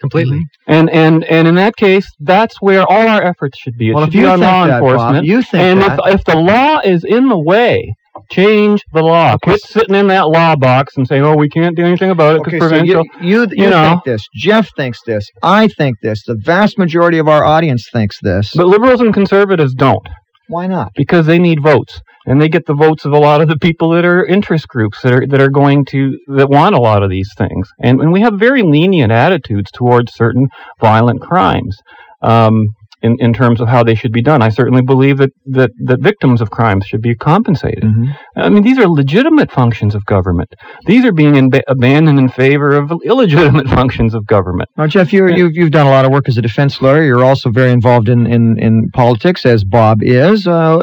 completely. 0.00 0.38
Mm-hmm. 0.38 0.72
And 0.72 0.90
and 0.90 1.24
and 1.24 1.48
in 1.48 1.54
that 1.56 1.76
case, 1.76 2.08
that's 2.20 2.60
where 2.60 2.82
all 2.82 3.06
our 3.06 3.22
efforts 3.22 3.58
should 3.58 3.76
be. 3.78 3.90
It 3.90 3.94
well, 3.94 4.04
should 4.04 4.14
if 4.14 4.14
you 4.14 4.22
be 4.22 4.28
on 4.28 4.40
law 4.40 4.66
that, 4.66 4.74
enforcement. 4.74 5.14
Bob, 5.18 5.24
you 5.24 5.42
think 5.42 5.62
and 5.62 5.80
that. 5.82 6.00
if 6.06 6.14
if 6.16 6.24
the 6.24 6.36
law 6.36 6.80
is 6.80 7.04
in 7.04 7.28
the 7.28 7.38
way, 7.38 7.94
change 8.30 8.82
the 8.92 9.02
law. 9.02 9.34
Okay. 9.34 9.52
Quit 9.52 9.60
sitting 9.62 9.94
in 9.94 10.08
that 10.08 10.28
law 10.28 10.56
box 10.56 10.96
and 10.96 11.06
saying, 11.06 11.22
"Oh, 11.22 11.36
we 11.36 11.48
can't 11.48 11.76
do 11.76 11.84
anything 11.84 12.10
about 12.10 12.36
it 12.36 12.44
because 12.44 12.62
okay, 12.62 12.68
provincial." 12.68 13.04
So 13.04 13.20
you, 13.20 13.28
you, 13.28 13.40
you, 13.42 13.64
you 13.64 13.70
know, 13.70 13.90
think 13.90 14.04
this. 14.04 14.26
Jeff 14.34 14.68
thinks 14.76 15.00
this. 15.06 15.28
I 15.42 15.68
think 15.68 16.00
this. 16.00 16.24
The 16.24 16.36
vast 16.36 16.78
majority 16.78 17.18
of 17.18 17.28
our 17.28 17.44
audience 17.44 17.88
thinks 17.92 18.18
this. 18.20 18.52
But 18.54 18.66
liberals 18.66 19.00
and 19.00 19.12
conservatives 19.12 19.74
don't. 19.74 20.06
Why 20.48 20.66
not? 20.66 20.92
Because 20.94 21.26
they 21.26 21.38
need 21.38 21.62
votes 21.62 22.00
and 22.26 22.40
they 22.40 22.48
get 22.48 22.66
the 22.66 22.74
votes 22.74 23.04
of 23.04 23.12
a 23.12 23.18
lot 23.18 23.40
of 23.40 23.48
the 23.48 23.58
people 23.58 23.90
that 23.90 24.04
are 24.04 24.24
interest 24.24 24.68
groups 24.68 25.00
that 25.02 25.12
are 25.12 25.26
that 25.26 25.40
are 25.40 25.48
going 25.48 25.84
to 25.86 26.18
that 26.28 26.48
want 26.48 26.74
a 26.74 26.80
lot 26.80 27.02
of 27.02 27.10
these 27.10 27.30
things 27.36 27.70
and, 27.80 28.00
and 28.00 28.12
we 28.12 28.20
have 28.20 28.34
very 28.38 28.62
lenient 28.62 29.12
attitudes 29.12 29.70
towards 29.70 30.14
certain 30.14 30.48
violent 30.80 31.20
crimes 31.20 31.78
um, 32.22 32.66
in, 33.02 33.16
in 33.18 33.32
terms 33.32 33.60
of 33.60 33.68
how 33.68 33.82
they 33.82 33.94
should 33.94 34.12
be 34.12 34.22
done. 34.22 34.42
I 34.42 34.48
certainly 34.48 34.82
believe 34.82 35.18
that, 35.18 35.30
that, 35.46 35.70
that 35.84 36.00
victims 36.00 36.40
of 36.40 36.50
crimes 36.50 36.86
should 36.86 37.02
be 37.02 37.14
compensated. 37.14 37.82
Mm-hmm. 37.82 38.10
I 38.36 38.48
mean, 38.48 38.62
these 38.62 38.78
are 38.78 38.88
legitimate 38.88 39.50
functions 39.50 39.94
of 39.94 40.04
government. 40.06 40.54
These 40.86 41.04
are 41.04 41.12
being 41.12 41.36
in, 41.36 41.50
abandoned 41.68 42.18
in 42.18 42.28
favor 42.28 42.72
of 42.72 42.92
illegitimate 43.04 43.68
functions 43.78 44.14
of 44.14 44.26
government. 44.26 44.70
Now, 44.76 44.86
Jeff, 44.86 45.12
you, 45.12 45.26
you've, 45.28 45.54
you've 45.54 45.72
done 45.72 45.86
a 45.86 45.90
lot 45.90 46.04
of 46.04 46.12
work 46.12 46.28
as 46.28 46.38
a 46.38 46.42
defense 46.42 46.80
lawyer. 46.80 47.02
You're 47.02 47.24
also 47.24 47.50
very 47.50 47.72
involved 47.72 48.08
in, 48.08 48.26
in, 48.26 48.58
in 48.58 48.90
politics, 48.92 49.44
as 49.44 49.64
Bob 49.64 50.02
is. 50.02 50.46
Uh, 50.46 50.78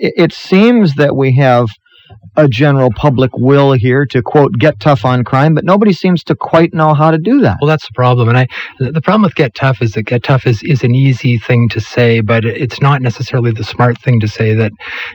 it, 0.00 0.14
it 0.16 0.32
seems 0.32 0.94
that 0.94 1.16
we 1.16 1.36
have 1.36 1.68
a 2.36 2.48
general 2.48 2.90
public 2.94 3.30
will 3.36 3.72
here 3.72 4.06
to 4.06 4.22
quote 4.22 4.52
get 4.58 4.80
tough 4.80 5.04
on 5.04 5.24
crime, 5.24 5.54
but 5.54 5.64
nobody 5.64 5.92
seems 5.92 6.22
to 6.24 6.34
quite 6.34 6.74
know 6.74 6.94
how 6.94 7.10
to 7.10 7.18
do 7.18 7.40
that. 7.40 7.58
Well, 7.60 7.68
that's 7.68 7.86
the 7.86 7.94
problem, 7.94 8.28
and 8.28 8.38
I 8.38 8.46
the 8.78 9.00
problem 9.00 9.22
with 9.22 9.34
get 9.34 9.54
tough 9.54 9.82
is 9.82 9.92
that 9.92 10.02
get 10.02 10.22
tough 10.22 10.46
is 10.46 10.62
is 10.62 10.82
an 10.84 10.94
easy 10.94 11.38
thing 11.38 11.68
to 11.70 11.80
say, 11.80 12.20
but 12.20 12.44
it's 12.44 12.80
not 12.80 13.02
necessarily 13.02 13.52
the 13.52 13.64
smart 13.64 14.00
thing 14.00 14.20
to 14.20 14.28
say. 14.28 14.54
That 14.54 14.72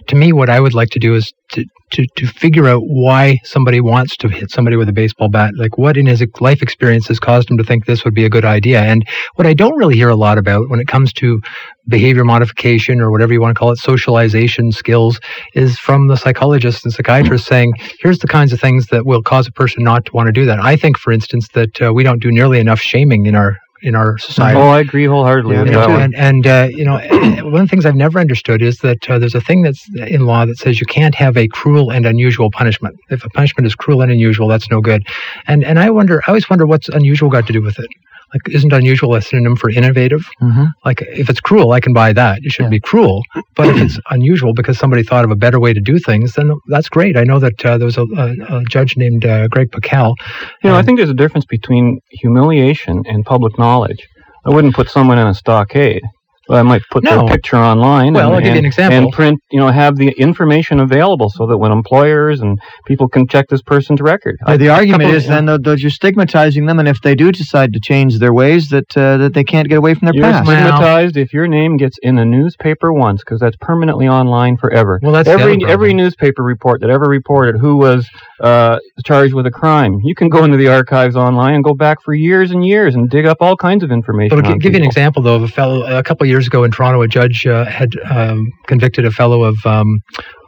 to 0.08 0.16
me, 0.16 0.34
what 0.34 0.50
I 0.50 0.60
would 0.60 0.74
like 0.74 0.90
to 0.92 1.00
do 1.00 1.16
is 1.16 1.34
to 1.50 1.66
to, 1.94 2.06
to 2.16 2.28
figure 2.28 2.68
out 2.68 2.82
why 2.86 3.40
somebody 3.44 3.80
wants 3.80 4.18
to 4.18 4.28
hit 4.28 4.50
somebody 4.52 4.76
with 4.76 4.90
a 4.90 4.94
baseball 4.94 5.30
bat. 5.30 5.52
Like 5.56 5.78
what 5.78 5.96
in 5.96 6.08
his 6.08 6.26
life 6.42 6.62
experience 6.62 7.08
has 7.08 7.20
caused 7.20 7.50
him 7.50 7.58
to 7.58 7.64
think 7.64 7.86
this 7.86 8.04
would 8.04 8.16
be 8.16 8.26
a 8.26 8.30
good 8.30 8.46
idea. 8.46 8.82
And 8.82 9.08
what 9.36 9.46
I 9.46 9.54
don't 9.54 9.78
really 9.78 9.96
hear 9.96 10.10
a 10.10 10.16
lot 10.16 10.38
about 10.40 10.70
when 10.70 10.80
it 10.80 10.88
comes 10.88 11.14
to 11.14 11.40
behavior 11.88 12.24
modification 12.24 13.00
or 13.00 13.12
whatever 13.12 13.34
you 13.34 13.42
want 13.42 13.56
to 13.56 13.60
call 13.60 13.72
it, 13.72 13.78
socialization 13.78 14.72
skills, 14.72 15.20
is 15.54 15.78
from 15.78 16.08
the 16.08 16.18
psychologists 16.18 16.84
and 16.84 16.94
psychiatrists 17.04 17.48
saying, 17.48 17.74
here's 18.00 18.20
the 18.20 18.28
kinds 18.28 18.54
of 18.54 18.60
things 18.60 18.88
that 18.88 19.06
will 19.06 19.22
cause 19.22 19.48
a 19.48 19.52
person 19.52 19.84
not 19.84 20.06
to 20.06 20.12
want 20.14 20.28
to 20.28 20.32
do 20.32 20.46
that. 20.46 20.60
I 20.60 20.76
think, 20.76 20.98
for 20.98 21.12
instance, 21.12 21.50
that 21.50 21.82
uh, 21.82 21.94
we 21.94 22.04
don't 22.04 22.22
do 22.22 22.32
nearly 22.32 22.60
enough 22.60 22.80
shaming 22.80 23.26
in 23.26 23.36
our 23.36 23.58
in 23.82 23.96
our 23.96 24.18
society. 24.18 24.58
Oh, 24.58 24.70
I 24.70 24.80
agree 24.80 25.06
wholeheartedly 25.06 25.58
that. 25.58 25.90
And, 26.00 26.16
and 26.16 26.48
uh, 26.48 26.70
you 26.72 26.86
know, 26.86 27.00
one 27.44 27.56
of 27.56 27.62
the 27.62 27.68
things 27.68 27.86
I've 27.86 27.98
never 27.98 28.18
understood 28.18 28.62
is 28.62 28.78
that 28.78 29.10
uh, 29.10 29.20
there's 29.20 29.36
a 29.36 29.42
thing 29.42 29.62
that's 29.62 29.86
in 29.96 30.26
law 30.26 30.46
that 30.46 30.58
says 30.58 30.80
you 30.80 30.86
can't 30.86 31.14
have 31.16 31.36
a 31.36 31.50
cruel 31.50 31.92
and 31.92 32.06
unusual 32.06 32.50
punishment. 32.50 32.98
If 33.10 33.26
a 33.26 33.30
punishment 33.30 33.68
is 33.68 33.76
cruel 33.76 34.02
and 34.02 34.10
unusual, 34.10 34.48
that's 34.48 34.72
no 34.72 34.80
good. 34.80 35.06
And 35.48 35.66
and 35.66 35.80
I 35.80 35.90
wonder, 35.90 36.22
I 36.26 36.30
always 36.30 36.50
wonder 36.50 36.66
what's 36.66 36.88
unusual 36.88 37.30
got 37.30 37.46
to 37.48 37.54
do 37.54 37.62
with 37.62 37.78
it. 37.78 37.90
Like, 38.34 38.56
isn't 38.56 38.74
unusual 38.74 39.16
a 39.16 39.22
synonym 39.22 39.56
for 39.56 39.70
innovative? 39.70 40.28
Mm-hmm. 40.42 40.66
Like, 40.86 41.02
if 41.02 41.30
it's 41.30 41.40
cruel, 41.40 41.72
I 41.72 41.80
can 41.80 41.94
buy 41.94 42.14
that. 42.14 42.40
It 42.42 42.52
shouldn't 42.52 42.74
yeah. 42.74 42.78
be 42.78 42.82
cruel. 42.82 43.24
But 43.56 43.70
if 43.70 43.78
it's 43.82 44.00
unusual 44.10 44.54
because 44.54 44.78
somebody 44.78 45.04
thought 45.04 45.24
of 45.24 45.32
a 45.32 45.36
better 45.36 45.60
way 45.60 45.74
to 45.74 45.82
do 45.82 46.00
things, 46.00 46.34
then 46.34 46.52
that's 46.68 46.90
great. 46.90 47.16
I 47.16 47.24
know 47.24 47.40
that 47.40 47.64
uh, 47.66 47.78
there 47.78 47.86
was 47.86 47.98
a, 47.98 48.06
a, 48.18 48.60
a 48.60 48.64
judge 48.70 48.98
named 48.98 49.26
uh, 49.26 49.48
Greg 49.48 49.72
Pickel. 49.72 50.16
You 50.64 50.72
know, 50.72 50.76
I 50.76 50.82
think 50.82 50.98
there's 50.98 51.10
a 51.10 51.14
difference 51.14 51.46
between 51.46 52.00
humiliation 52.10 53.04
and 53.06 53.24
public 53.26 53.58
knowledge. 53.60 54.08
I 54.46 54.50
wouldn't 54.50 54.76
put 54.76 54.90
someone 54.90 55.20
in 55.20 55.28
a 55.28 55.34
stockade 55.34 56.02
Well, 56.50 56.60
I 56.60 56.64
might 56.64 56.82
put 56.92 57.04
No. 57.04 57.20
their 57.20 57.28
picture 57.28 57.56
online. 57.58 58.14
Well, 58.14 58.28
and, 58.28 58.36
I'll 58.36 58.42
give 58.42 58.54
you 58.54 58.60
an 58.60 58.66
example. 58.66 58.98
And 58.98 59.12
print, 59.14 59.40
you 59.52 59.60
know, 59.60 59.70
have 59.70 59.96
the 59.96 60.10
information 60.18 60.80
available 60.82 61.30
so 61.30 61.48
that 61.48 61.58
when 61.58 61.72
employers 61.72 62.42
and 62.42 62.60
people 62.86 63.08
can 63.08 63.28
check 63.28 63.46
this 63.50 63.62
person's 63.62 64.02
record. 64.02 64.36
The 64.46 64.68
argument 64.70 65.04
couple- 65.04 65.16
is 65.16 65.28
then 65.28 65.46
that, 65.46 65.64
that 65.64 65.80
you're 65.80 65.90
stigmatizing 65.92 66.66
them, 66.66 66.80
and 66.80 66.88
if 66.88 67.02
they 67.02 67.16
do 67.16 67.32
decide 67.32 67.72
to 67.74 67.80
change 67.80 68.20
their 68.20 68.34
ways, 68.34 68.70
that 68.70 68.96
uh, 68.98 69.18
that 69.18 69.34
they 69.34 69.44
can't 69.46 69.70
get 69.70 69.78
away 69.78 69.94
from 69.94 70.08
their 70.08 70.16
You're 70.16 70.26
past. 70.26 70.48
Well- 70.48 70.58
stigmatized 70.58 71.18
if 71.18 71.34
your 71.34 71.48
name 71.48 71.78
gets 71.78 71.98
in 72.02 72.18
a 72.18 72.26
newspaper 72.26 72.92
once, 72.92 73.22
because 73.22 73.40
that's 73.40 73.56
permanently 73.62 74.08
online 74.08 74.58
forever. 74.58 75.00
Well, 75.02 75.14
that's 75.14 75.30
every 75.30 75.58
every 75.66 75.94
newspaper 75.94 76.44
report 76.44 76.82
that 76.82 76.90
ever 76.90 77.06
reported 77.06 77.58
who 77.60 77.78
was 77.78 78.08
uh, 78.42 78.80
charged 79.06 79.34
with 79.34 79.46
a 79.46 79.52
crime. 79.52 80.00
You 80.04 80.14
can 80.16 80.28
go 80.28 80.44
into 80.44 80.58
the 80.58 80.68
archives 80.68 81.16
online 81.16 81.56
and 81.56 81.64
go 81.64 81.74
back 81.74 82.00
for 82.04 82.14
years 82.14 82.52
and 82.52 82.66
years 82.66 82.96
and 82.96 83.10
dig 83.10 83.26
up 83.26 83.38
all 83.40 83.56
kinds 83.56 83.84
of 83.84 83.92
information. 83.92 84.36
But 84.38 84.46
I'll 84.46 84.52
on 84.54 84.60
gi- 84.60 84.64
give 84.64 84.74
you 84.74 84.80
an 84.80 84.86
example, 84.86 85.24
though, 85.24 85.36
of 85.36 85.44
a 85.44 85.48
fellow. 85.48 85.84
A 85.86 86.04
couple 86.04 86.26
of 86.26 86.30
years 86.34 86.48
ago 86.48 86.64
in 86.64 86.72
Toronto, 86.72 87.02
a 87.02 87.08
judge 87.08 87.46
uh, 87.46 87.66
had 87.66 87.92
um, 88.10 88.48
convicted 88.68 89.06
a 89.06 89.12
fellow 89.12 89.44
of. 89.44 89.56
Um, 89.66 90.00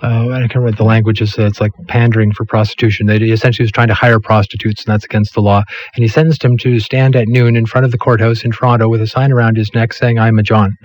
uh, 0.03 0.29
I 0.29 0.39
can't 0.41 0.55
remember 0.55 0.77
the 0.77 0.83
language. 0.83 1.21
Is 1.21 1.37
uh, 1.37 1.43
it's 1.45 1.61
like 1.61 1.71
pandering 1.87 2.31
for 2.33 2.45
prostitution. 2.45 3.05
That 3.07 3.21
he 3.21 3.31
essentially 3.31 3.63
was 3.63 3.71
trying 3.71 3.87
to 3.89 3.93
hire 3.93 4.19
prostitutes, 4.19 4.83
and 4.83 4.91
that's 4.91 5.05
against 5.05 5.33
the 5.35 5.41
law. 5.41 5.63
And 5.95 6.03
he 6.03 6.07
sentenced 6.07 6.43
him 6.43 6.57
to 6.57 6.79
stand 6.79 7.15
at 7.15 7.27
noon 7.27 7.55
in 7.55 7.65
front 7.65 7.85
of 7.85 7.91
the 7.91 7.97
courthouse 7.97 8.43
in 8.43 8.51
Toronto 8.51 8.89
with 8.89 9.01
a 9.01 9.07
sign 9.07 9.31
around 9.31 9.57
his 9.57 9.73
neck 9.73 9.93
saying, 9.93 10.19
"I'm 10.19 10.37
a 10.39 10.43
John." 10.43 10.75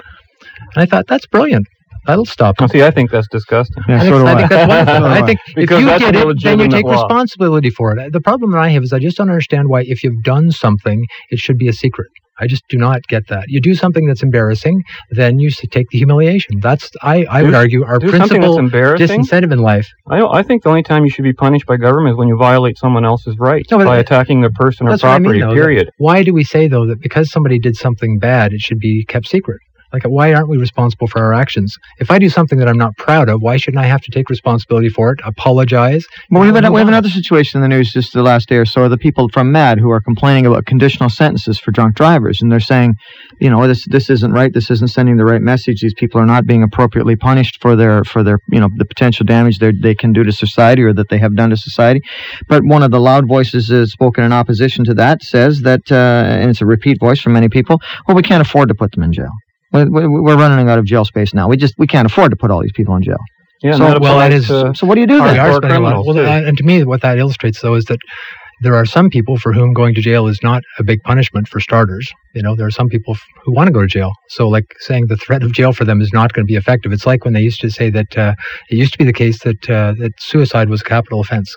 And 0.75 0.83
I 0.83 0.87
thought 0.87 1.07
that's 1.07 1.27
brilliant. 1.27 1.67
That'll 2.07 2.25
stop 2.27 2.59
him. 2.59 2.65
Well, 2.65 2.69
see, 2.71 2.83
I 2.83 2.91
think 2.91 3.11
that's 3.11 3.29
disgusting. 3.29 3.83
Yeah, 3.89 4.03
I 4.03 4.05
so 4.05 4.11
think, 4.11 4.15
do 4.23 4.27
I 4.27 4.33
I. 4.33 4.37
think 4.37 4.51
that's 4.51 4.69
wonderful. 4.69 5.05
I 5.07 5.19
I. 5.21 5.23
think 5.27 5.41
if 5.49 5.71
you 5.71 5.85
that's 5.87 6.03
get 6.03 6.17
it, 6.17 6.43
then 6.43 6.59
you 6.61 6.69
take 6.69 6.85
law. 6.87 6.93
responsibility 6.93 7.71
for 7.71 7.97
it. 7.97 8.13
The 8.13 8.21
problem 8.21 8.53
that 8.53 8.59
I 8.59 8.69
have 8.71 8.83
is 8.83 8.93
I 8.93 8.99
just 8.99 9.17
don't 9.19 9.29
understand 9.31 9.69
why, 9.69 9.83
if 9.83 10.03
you've 10.03 10.23
done 10.23 10.51
something, 10.51 11.05
it 11.31 11.39
should 11.39 11.59
be 11.59 11.69
a 11.69 11.73
secret. 11.73 12.09
I 12.41 12.47
just 12.47 12.67
do 12.69 12.79
not 12.79 13.07
get 13.07 13.29
that. 13.29 13.45
You 13.49 13.61
do 13.61 13.75
something 13.75 14.07
that's 14.07 14.23
embarrassing, 14.23 14.83
then 15.11 15.39
you 15.39 15.51
take 15.51 15.89
the 15.91 15.99
humiliation. 15.99 16.59
That's 16.61 16.91
I, 17.03 17.25
I 17.25 17.43
would 17.43 17.55
argue 17.55 17.85
our 17.85 17.99
Do 17.99 18.11
principal 18.11 18.57
disincentive 18.59 19.53
in 19.53 19.59
life. 19.59 19.89
I, 20.09 20.23
I 20.23 20.43
think 20.43 20.63
the 20.63 20.71
only 20.71 20.83
time 20.83 21.05
you 21.05 21.11
should 21.11 21.25
be 21.25 21.33
punished 21.33 21.67
by 21.67 21.77
government 21.77 22.15
is 22.15 22.19
when 22.19 22.29
you 22.29 22.37
violate 22.37 22.79
someone 22.79 23.05
else's 23.05 23.39
rights 23.39 23.71
No, 23.71 23.79
by 23.79 23.99
attacking 23.99 24.41
their 24.41 24.51
person 24.51 24.89
or 24.89 24.93
what 24.93 25.05
I 25.05 25.19
mean, 25.19 25.23
property. 25.25 25.41
though, 25.41 25.53
period. 25.53 25.91
Why 25.99 26.23
do 26.23 26.33
we 26.33 26.45
say 26.45 26.67
though 26.67 26.87
that 26.87 27.01
because 27.01 27.31
somebody 27.31 27.59
did 27.59 27.77
something 27.77 28.19
bad, 28.19 28.53
it 28.53 28.61
should 28.61 28.79
be 28.79 29.05
kept 29.05 29.27
secret? 29.29 29.61
Like, 29.93 30.05
why 30.05 30.33
aren't 30.33 30.49
we 30.49 30.57
responsible 30.57 31.07
for 31.07 31.21
our 31.21 31.33
actions? 31.33 31.77
If 31.99 32.11
I 32.11 32.19
do 32.19 32.29
something 32.29 32.59
that 32.59 32.69
I'm 32.69 32.79
not 32.79 32.97
proud 32.97 33.29
of, 33.29 33.43
why 33.43 33.57
shouldn't 33.57 33.83
I 33.83 33.87
have 33.87 34.01
to 34.03 34.11
take 34.11 34.31
responsibility 34.31 34.89
for 34.89 35.13
it, 35.13 35.21
apologize? 35.25 36.07
Well, 36.31 36.43
we 36.43 36.47
have, 36.47 36.57
an, 36.57 36.73
we 36.73 36.81
have 36.81 36.89
another 36.89 37.09
situation 37.09 37.59
in 37.59 37.63
the 37.63 37.77
news 37.77 37.93
just 37.93 38.13
the 38.13 38.23
last 38.23 38.49
day 38.49 38.57
or 38.57 38.65
so. 38.65 38.89
The 38.89 38.99
people 38.99 39.29
from 39.29 39.53
MADD 39.53 39.81
who 39.81 39.91
are 39.91 40.01
complaining 40.01 40.47
about 40.47 40.67
conditional 40.67 41.09
sentences 41.09 41.59
for 41.59 41.71
drunk 41.73 41.97
drivers, 41.97 42.41
and 42.41 42.51
they're 42.51 42.61
saying, 42.61 42.95
you 43.41 43.51
know, 43.51 43.67
this 43.67 43.85
this 43.87 44.11
isn't 44.11 44.33
right. 44.33 44.53
This 44.53 44.71
isn't 44.71 44.89
sending 44.89 45.17
the 45.17 45.25
right 45.25 45.43
message. 45.43 45.81
These 45.81 45.95
people 45.95 46.21
are 46.21 46.27
not 46.27 46.47
being 46.47 46.63
appropriately 46.63 47.17
punished 47.17 47.61
for 47.61 47.75
their 47.75 48.05
for 48.05 48.23
their 48.23 48.39
you 48.49 48.61
know 48.61 48.69
the 48.77 48.85
potential 48.85 49.25
damage 49.27 49.59
they 49.59 49.73
they 49.73 49.95
can 49.95 50.13
do 50.13 50.23
to 50.23 50.33
society 50.33 50.83
or 50.83 50.93
that 50.95 51.09
they 51.09 51.19
have 51.19 51.35
done 51.35 51.51
to 51.51 51.57
society. 51.57 52.01
But 52.49 52.65
one 52.65 52.83
of 52.83 52.91
the 52.91 53.01
loud 53.01 53.27
voices 53.27 53.71
uh, 53.71 53.87
spoken 53.87 54.25
in 54.25 54.33
opposition 54.33 54.85
to 54.85 54.95
that 54.95 55.23
says 55.23 55.63
that, 55.63 55.91
uh, 55.91 55.95
and 55.95 56.51
it's 56.51 56.61
a 56.61 56.67
repeat 56.67 57.01
voice 57.01 57.21
from 57.21 57.33
many 57.33 57.49
people. 57.49 57.81
Well, 58.07 58.17
we 58.17 58.23
can't 58.23 58.47
afford 58.47 58.69
to 58.69 58.75
put 58.75 58.93
them 58.93 59.03
in 59.03 59.13
jail. 59.13 59.33
We- 59.73 59.85
we- 59.85 60.09
We're 60.09 60.37
running 60.37 60.69
out 60.69 60.79
of 60.79 60.85
jail 60.85 61.05
space 61.05 61.33
now. 61.35 61.49
We 61.49 61.57
just 61.57 61.75
we 61.79 61.87
can't 61.87 62.07
afford 62.07 62.31
to 62.33 62.37
put 62.37 62.51
all 62.51 62.61
these 62.61 62.73
people 62.73 62.95
in 62.97 63.03
jail. 63.03 63.19
Yeah, 63.63 63.73
So- 63.73 63.85
well, 64.01 64.19
that 64.19 64.33
applies 64.33 64.47
to- 64.49 64.73
So 64.75 64.87
what 64.87 64.95
do 64.95 65.03
you 65.03 65.07
do 65.07 65.19
then? 65.19 65.39
are 65.39 65.51
Or 65.51 65.53
spending 65.57 65.71
a 65.77 65.81
lot. 65.81 65.89
criminals, 65.91 66.07
Well, 66.07 66.17
too. 66.17 66.25
uh, 66.31 66.49
and 66.49 66.57
to 66.59 66.65
me, 66.65 66.83
what 66.85 67.03
that 67.03 67.19
illustrates, 67.19 67.61
though, 67.61 67.75
is 67.75 67.85
that 67.87 67.99
there 68.63 68.75
are 68.75 68.85
some 68.87 69.09
people 69.11 69.37
for 69.39 69.53
whom 69.53 69.73
going 69.75 69.95
to 69.95 70.01
jail 70.01 70.27
is 70.29 70.39
not 70.43 70.63
a 70.79 70.83
big 70.83 71.03
punishment 71.03 71.47
for 71.49 71.61
starters. 71.61 72.11
You 72.35 72.43
know, 72.43 72.55
there 72.57 72.67
are 72.67 72.71
some 72.71 72.89
people 72.89 73.15
f- 73.15 73.23
who 73.45 73.53
want 73.55 73.69
to 73.69 73.73
go 73.73 73.81
to 73.81 73.87
jail. 73.87 74.13
So, 74.31 74.49
like 74.49 74.65
saying 74.81 75.07
the 75.09 75.17
threat 75.17 75.43
of 75.43 75.53
jail 75.53 75.73
for 75.73 75.85
them 75.85 76.01
is 76.01 76.11
not 76.13 76.33
going 76.33 76.47
to 76.47 76.51
be 76.51 76.57
effective. 76.57 76.93
It's 76.93 77.07
like 77.07 77.25
when 77.25 77.33
they 77.35 77.41
used 77.43 77.61
to 77.61 77.71
say 77.71 77.91
that 77.91 78.17
uh, 78.19 78.35
it 78.71 78.77
used 78.77 78.93
to 78.93 78.99
be 78.99 79.05
the 79.05 79.13
case 79.15 79.39
that 79.45 79.69
uh, 79.71 79.95
that 79.99 80.13
suicide 80.21 80.69
was 80.69 80.81
a 80.81 80.85
capital 80.85 81.21
offense. 81.21 81.55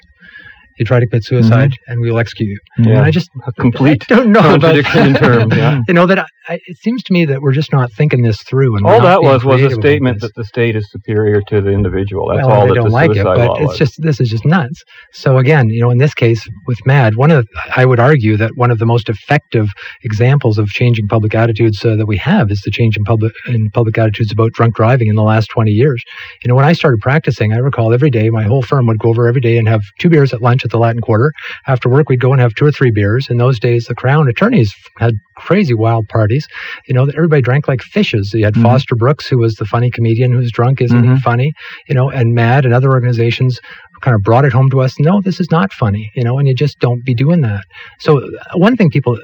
You 0.78 0.86
try 0.86 1.00
to 1.00 1.08
commit 1.08 1.24
suicide, 1.24 1.72
Mm-hmm. 1.72 1.92
and 1.92 2.02
we'll 2.02 2.20
execute 2.20 2.50
you. 2.50 2.60
Yeah. 2.80 2.98
And 2.98 3.06
I 3.06 3.12
just 3.12 3.30
a 3.48 3.52
complete 3.54 4.04
I 4.12 4.16
don't 4.16 4.32
know 4.32 4.42
contradiction 4.42 5.08
in 5.08 5.14
terms. 5.16 5.56
Yeah. 5.56 5.82
You 5.88 5.94
know 5.94 6.06
that 6.08 6.20
I, 6.20 6.26
I, 6.48 6.60
it 6.66 6.78
seems 6.78 7.04
to 7.04 7.14
me 7.14 7.26
that 7.26 7.42
we're 7.42 7.52
just 7.52 7.72
not 7.72 7.92
thinking 7.92 8.22
this 8.22 8.42
through. 8.44 8.78
And 8.78 8.86
All 8.86 9.02
that 9.02 9.22
was 9.22 9.44
was 9.44 9.62
a 9.62 9.70
statement 9.72 10.22
that 10.22 10.34
the 10.36 10.44
state 10.44 10.76
is 10.76 10.90
superior 10.92 11.42
to 11.50 11.62
the 11.62 11.70
individual. 11.72 12.30
That's 12.30 12.46
well, 12.48 12.56
all 12.62 12.62
they 12.64 12.70
that 12.70 12.76
don't 12.76 12.86
the 12.88 12.92
like 12.92 13.12
it, 13.16 13.24
but 13.24 13.62
it's 13.62 13.70
was. 13.70 13.78
just 13.78 14.02
this 14.02 14.20
is 14.20 14.30
just 14.30 14.46
nuts. 14.46 14.82
So 15.14 15.38
again, 15.38 15.70
you 15.70 15.82
know, 15.82 15.90
in 15.92 15.98
this 16.00 16.14
case 16.14 16.48
with 16.68 16.80
MADD, 16.86 17.16
one 17.16 17.32
of 17.32 17.46
the, 17.46 17.72
I 17.76 17.86
would 17.86 18.00
argue 18.00 18.38
that 18.38 18.52
one 18.56 18.72
of 18.72 18.80
the 18.80 18.86
most 18.86 19.10
effective 19.10 19.68
examples 20.04 20.58
of 20.58 20.68
changing 20.70 21.08
public 21.08 21.36
attitudes 21.36 21.84
uh, 21.86 21.96
that 21.96 22.06
we 22.08 22.18
have 22.18 22.52
is 22.52 22.62
the 22.62 22.72
change 22.72 22.98
in 22.98 23.04
public 23.04 23.34
in 23.48 23.70
public 23.72 23.98
attitudes 23.98 24.32
about 24.32 24.52
drunk 24.54 24.76
driving 24.76 25.08
in 25.08 25.16
the 25.16 25.24
last 25.24 25.48
20 25.50 25.72
years. 25.72 26.02
You 26.44 26.50
know, 26.50 26.56
when 26.56 26.66
I 26.66 26.74
started 26.74 27.00
practicing, 27.02 27.54
I 27.54 27.58
recall 27.58 27.94
every 27.94 28.10
day 28.10 28.30
my 28.30 28.44
whole 28.44 28.62
firm 28.62 28.88
would 28.88 29.00
go 29.00 29.10
over 29.10 29.28
every 29.28 29.42
day 29.42 29.58
and 29.58 29.68
have 29.68 29.82
two 30.00 30.10
beers 30.10 30.34
at 30.34 30.42
lunch 30.42 30.63
at 30.64 30.72
the 30.72 30.78
Latin 30.78 31.02
Quarter. 31.02 31.32
After 31.68 31.90
work, 31.90 32.10
we'd 32.10 32.20
go 32.22 32.32
and 32.32 32.42
have 32.42 32.54
two 32.56 32.66
or 32.66 32.72
three 32.72 32.92
beers. 32.92 33.28
In 33.30 33.38
those 33.38 33.60
days, 33.60 33.86
the 33.86 33.96
Crown 33.96 34.28
attorneys 34.28 34.74
had 34.98 35.16
crazy 35.38 35.74
wild 35.74 36.08
parties. 36.10 36.48
You 36.88 36.94
know, 36.94 37.06
that 37.06 37.16
everybody 37.16 37.42
drank 37.42 37.68
like 37.68 37.82
fishes. 37.82 38.34
You 38.34 38.46
had 38.46 38.54
Mhm. 38.56 38.62
Foster 38.64 38.96
Brooks, 38.96 39.28
who 39.28 39.38
was 39.40 39.56
the 39.56 39.66
funny 39.66 39.90
comedian 39.90 40.32
who's 40.32 40.52
drunk, 40.52 40.82
isn't 40.82 41.04
he 41.04 41.10
Mhm. 41.10 41.20
funny? 41.20 41.54
You 41.88 41.96
know, 41.96 42.10
and 42.10 42.34
MADD 42.34 42.66
and 42.66 42.74
other 42.74 42.92
organizations 42.92 43.60
kind 44.04 44.16
of 44.16 44.22
brought 44.22 44.44
it 44.44 44.52
home 44.52 44.70
to 44.70 44.82
us. 44.82 45.00
No, 45.00 45.22
this 45.22 45.40
is 45.40 45.50
not 45.50 45.72
funny, 45.72 46.12
you 46.14 46.24
know, 46.24 46.38
and 46.38 46.48
you 46.48 46.54
just 46.54 46.80
don't 46.80 47.04
be 47.06 47.16
doing 47.16 47.42
that. 47.42 47.64
So 48.00 48.20
uh, 48.20 48.58
one 48.58 48.76
thing 48.76 48.90
people 48.90 49.18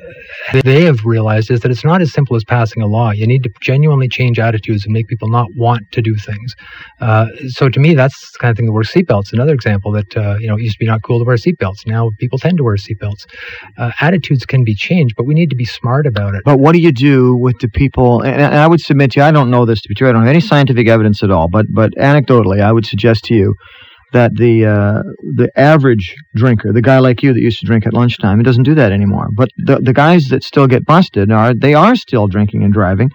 they 0.63 0.83
have 0.83 1.05
realized 1.05 1.51
is 1.51 1.59
that 1.61 1.71
it's 1.71 1.83
not 1.83 2.01
as 2.01 2.13
simple 2.13 2.35
as 2.35 2.43
passing 2.43 2.81
a 2.81 2.87
law. 2.87 3.11
You 3.11 3.27
need 3.27 3.43
to 3.43 3.51
genuinely 3.61 4.07
change 4.07 4.39
attitudes 4.39 4.85
and 4.85 4.93
make 4.93 5.07
people 5.07 5.27
not 5.27 5.47
want 5.55 5.91
to 5.91 6.01
do 6.01 6.15
things. 6.15 6.55
Uh, 7.01 7.27
so 7.47 7.69
to 7.69 7.79
me, 7.79 7.93
that's 7.93 8.31
the 8.31 8.39
kind 8.39 8.51
of 8.51 8.57
thing 8.57 8.65
that 8.67 8.71
works. 8.71 8.89
Seatbelts, 8.93 9.33
another 9.33 9.53
example 9.53 9.91
that 9.91 10.15
uh, 10.15 10.37
you 10.39 10.47
know 10.47 10.57
used 10.57 10.75
to 10.75 10.79
be 10.79 10.85
not 10.85 11.03
cool 11.03 11.19
to 11.19 11.25
wear 11.25 11.35
seatbelts. 11.35 11.85
Now 11.85 12.11
people 12.19 12.39
tend 12.39 12.57
to 12.57 12.63
wear 12.63 12.75
seatbelts. 12.75 13.25
Uh, 13.77 13.91
attitudes 13.99 14.45
can 14.45 14.63
be 14.63 14.73
changed, 14.73 15.15
but 15.15 15.25
we 15.25 15.33
need 15.33 15.49
to 15.49 15.55
be 15.55 15.65
smart 15.65 16.07
about 16.07 16.33
it. 16.35 16.41
But 16.45 16.59
what 16.59 16.71
do 16.71 16.79
you 16.79 16.91
do 16.91 17.35
with 17.35 17.59
the 17.59 17.67
people? 17.67 18.21
And, 18.21 18.41
and 18.41 18.55
I 18.55 18.67
would 18.67 18.79
submit 18.79 19.11
to 19.11 19.19
you, 19.19 19.25
I 19.25 19.31
don't 19.31 19.51
know 19.51 19.65
this 19.65 19.81
to 19.81 19.89
be 19.89 19.95
true. 19.95 20.09
I 20.09 20.11
don't 20.13 20.21
have 20.21 20.29
any 20.29 20.39
scientific 20.39 20.87
evidence 20.87 21.21
at 21.21 21.31
all. 21.31 21.49
But 21.49 21.67
but 21.69 21.91
anecdotally, 21.95 22.61
I 22.61 22.71
would 22.71 22.85
suggest 22.85 23.25
to 23.25 23.33
you 23.33 23.55
that 24.13 24.35
the 24.35 24.65
uh, 24.65 25.03
the 25.35 25.49
average 25.55 26.15
drinker, 26.35 26.73
the 26.73 26.81
guy 26.81 26.99
like 26.99 27.21
you 27.23 27.33
that 27.33 27.39
used 27.39 27.59
to 27.59 27.65
drink 27.65 27.85
at 27.85 27.93
lunchtime, 27.93 28.37
he 28.37 28.43
doesn't 28.43 28.63
do 28.63 28.75
that 28.75 28.91
anymore. 28.91 29.27
But 29.33 29.49
the 29.57 29.79
the 29.79 29.93
guys 29.93 30.27
that 30.29 30.43
still 30.43 30.67
get 30.67 30.85
busted 30.85 31.31
are 31.31 31.53
they 31.53 31.73
are 31.73 31.95
still 31.95 32.27
drinking 32.27 32.63
and 32.63 32.73
driving. 32.73 33.09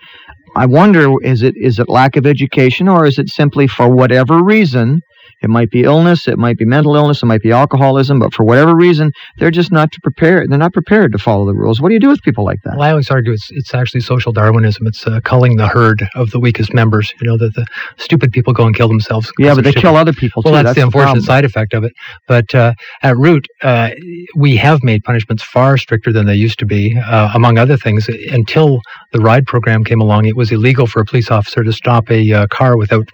I 0.57 0.67
wonder 0.67 1.13
is 1.23 1.43
it 1.43 1.55
is 1.57 1.79
it 1.79 1.89
lack 1.89 2.17
of 2.17 2.27
education 2.27 2.89
or 2.89 3.07
is 3.07 3.19
it 3.19 3.29
simply 3.29 3.67
for 3.67 3.89
whatever 3.89 4.43
reason? 4.43 5.01
It 5.45 5.51
might 5.51 5.71
be 5.71 5.83
illness, 5.83 6.27
it 6.27 6.39
might 6.39 6.57
be 6.57 6.65
mental 6.65 6.97
illness, 6.97 7.23
it 7.23 7.27
might 7.27 7.43
be 7.43 7.53
alcoholism, 7.53 8.19
but 8.19 8.33
for 8.33 8.45
whatever 8.45 8.75
reason, 8.75 9.13
they're 9.37 9.51
just 9.51 9.71
not 9.71 9.93
prepared. 10.03 10.51
They're 10.51 10.59
not 10.59 10.73
prepared 10.73 11.13
to 11.13 11.19
follow 11.19 11.45
the 11.45 11.53
rules. 11.53 11.83
What 11.83 11.89
do 11.91 11.95
you 11.95 12.01
do 12.01 12.09
with 12.09 12.23
people 12.23 12.45
like 12.45 12.61
that? 12.65 12.77
Well, 12.79 12.89
I 12.89 12.91
always 12.91 13.11
argue 13.11 13.33
it's 13.33 13.51
it's 13.51 13.75
actually 13.75 14.01
social 14.01 14.33
Darwinism. 14.33 14.87
It's 14.87 15.07
uh, 15.07 15.21
culling 15.21 15.57
the 15.57 15.69
herd 15.69 16.09
of 16.15 16.31
the 16.31 16.41
weakest 16.41 16.73
members. 16.73 17.13
You 17.21 17.29
know 17.29 17.37
that 17.37 17.55
the 17.55 17.67
stupid 17.99 18.33
people 18.33 18.55
go 18.55 18.65
and 18.65 18.75
kill 18.75 18.89
themselves. 18.89 19.31
Yeah, 19.39 19.55
but 19.55 19.65
they're 19.65 19.75
kill 19.75 19.97
other 19.97 20.15
people 20.15 20.43
too. 20.43 20.51
Well, 20.51 20.65
that's, 20.65 20.77
the 20.77 20.83
unfortunate 20.83 21.05
problem. 21.13 21.25
side 21.25 21.45
effect 21.45 21.75
of 21.75 21.85
it. 21.85 21.93
But 22.27 22.55
uh, 22.55 22.73
at 23.03 23.17
root, 23.19 23.47
uh, 23.63 23.91
we 24.35 24.57
have 24.57 24.83
made 24.83 25.05
punishments 25.05 25.43
far 25.43 25.77
stricter 25.77 26.11
than 26.11 26.25
they 26.25 26.35
used 26.35 26.59
to 26.61 26.67
be. 26.67 26.97
Uh, 26.99 27.31
among 27.35 27.59
other 27.59 27.77
things, 27.77 28.09
until 28.09 28.81
the 29.13 29.21
ride 29.21 29.47
program 29.47 29.85
came 29.85 30.01
along, 30.01 30.25
it 30.25 30.37
was 30.37 30.51
illegal 30.51 30.87
for 30.87 31.01
a 31.01 31.05
police 31.05 31.31
officer 31.31 31.63
to 31.63 31.73
stop 31.73 32.11
a 32.11 32.33
uh, 32.33 32.47
car 32.47 32.77
without 32.77 33.09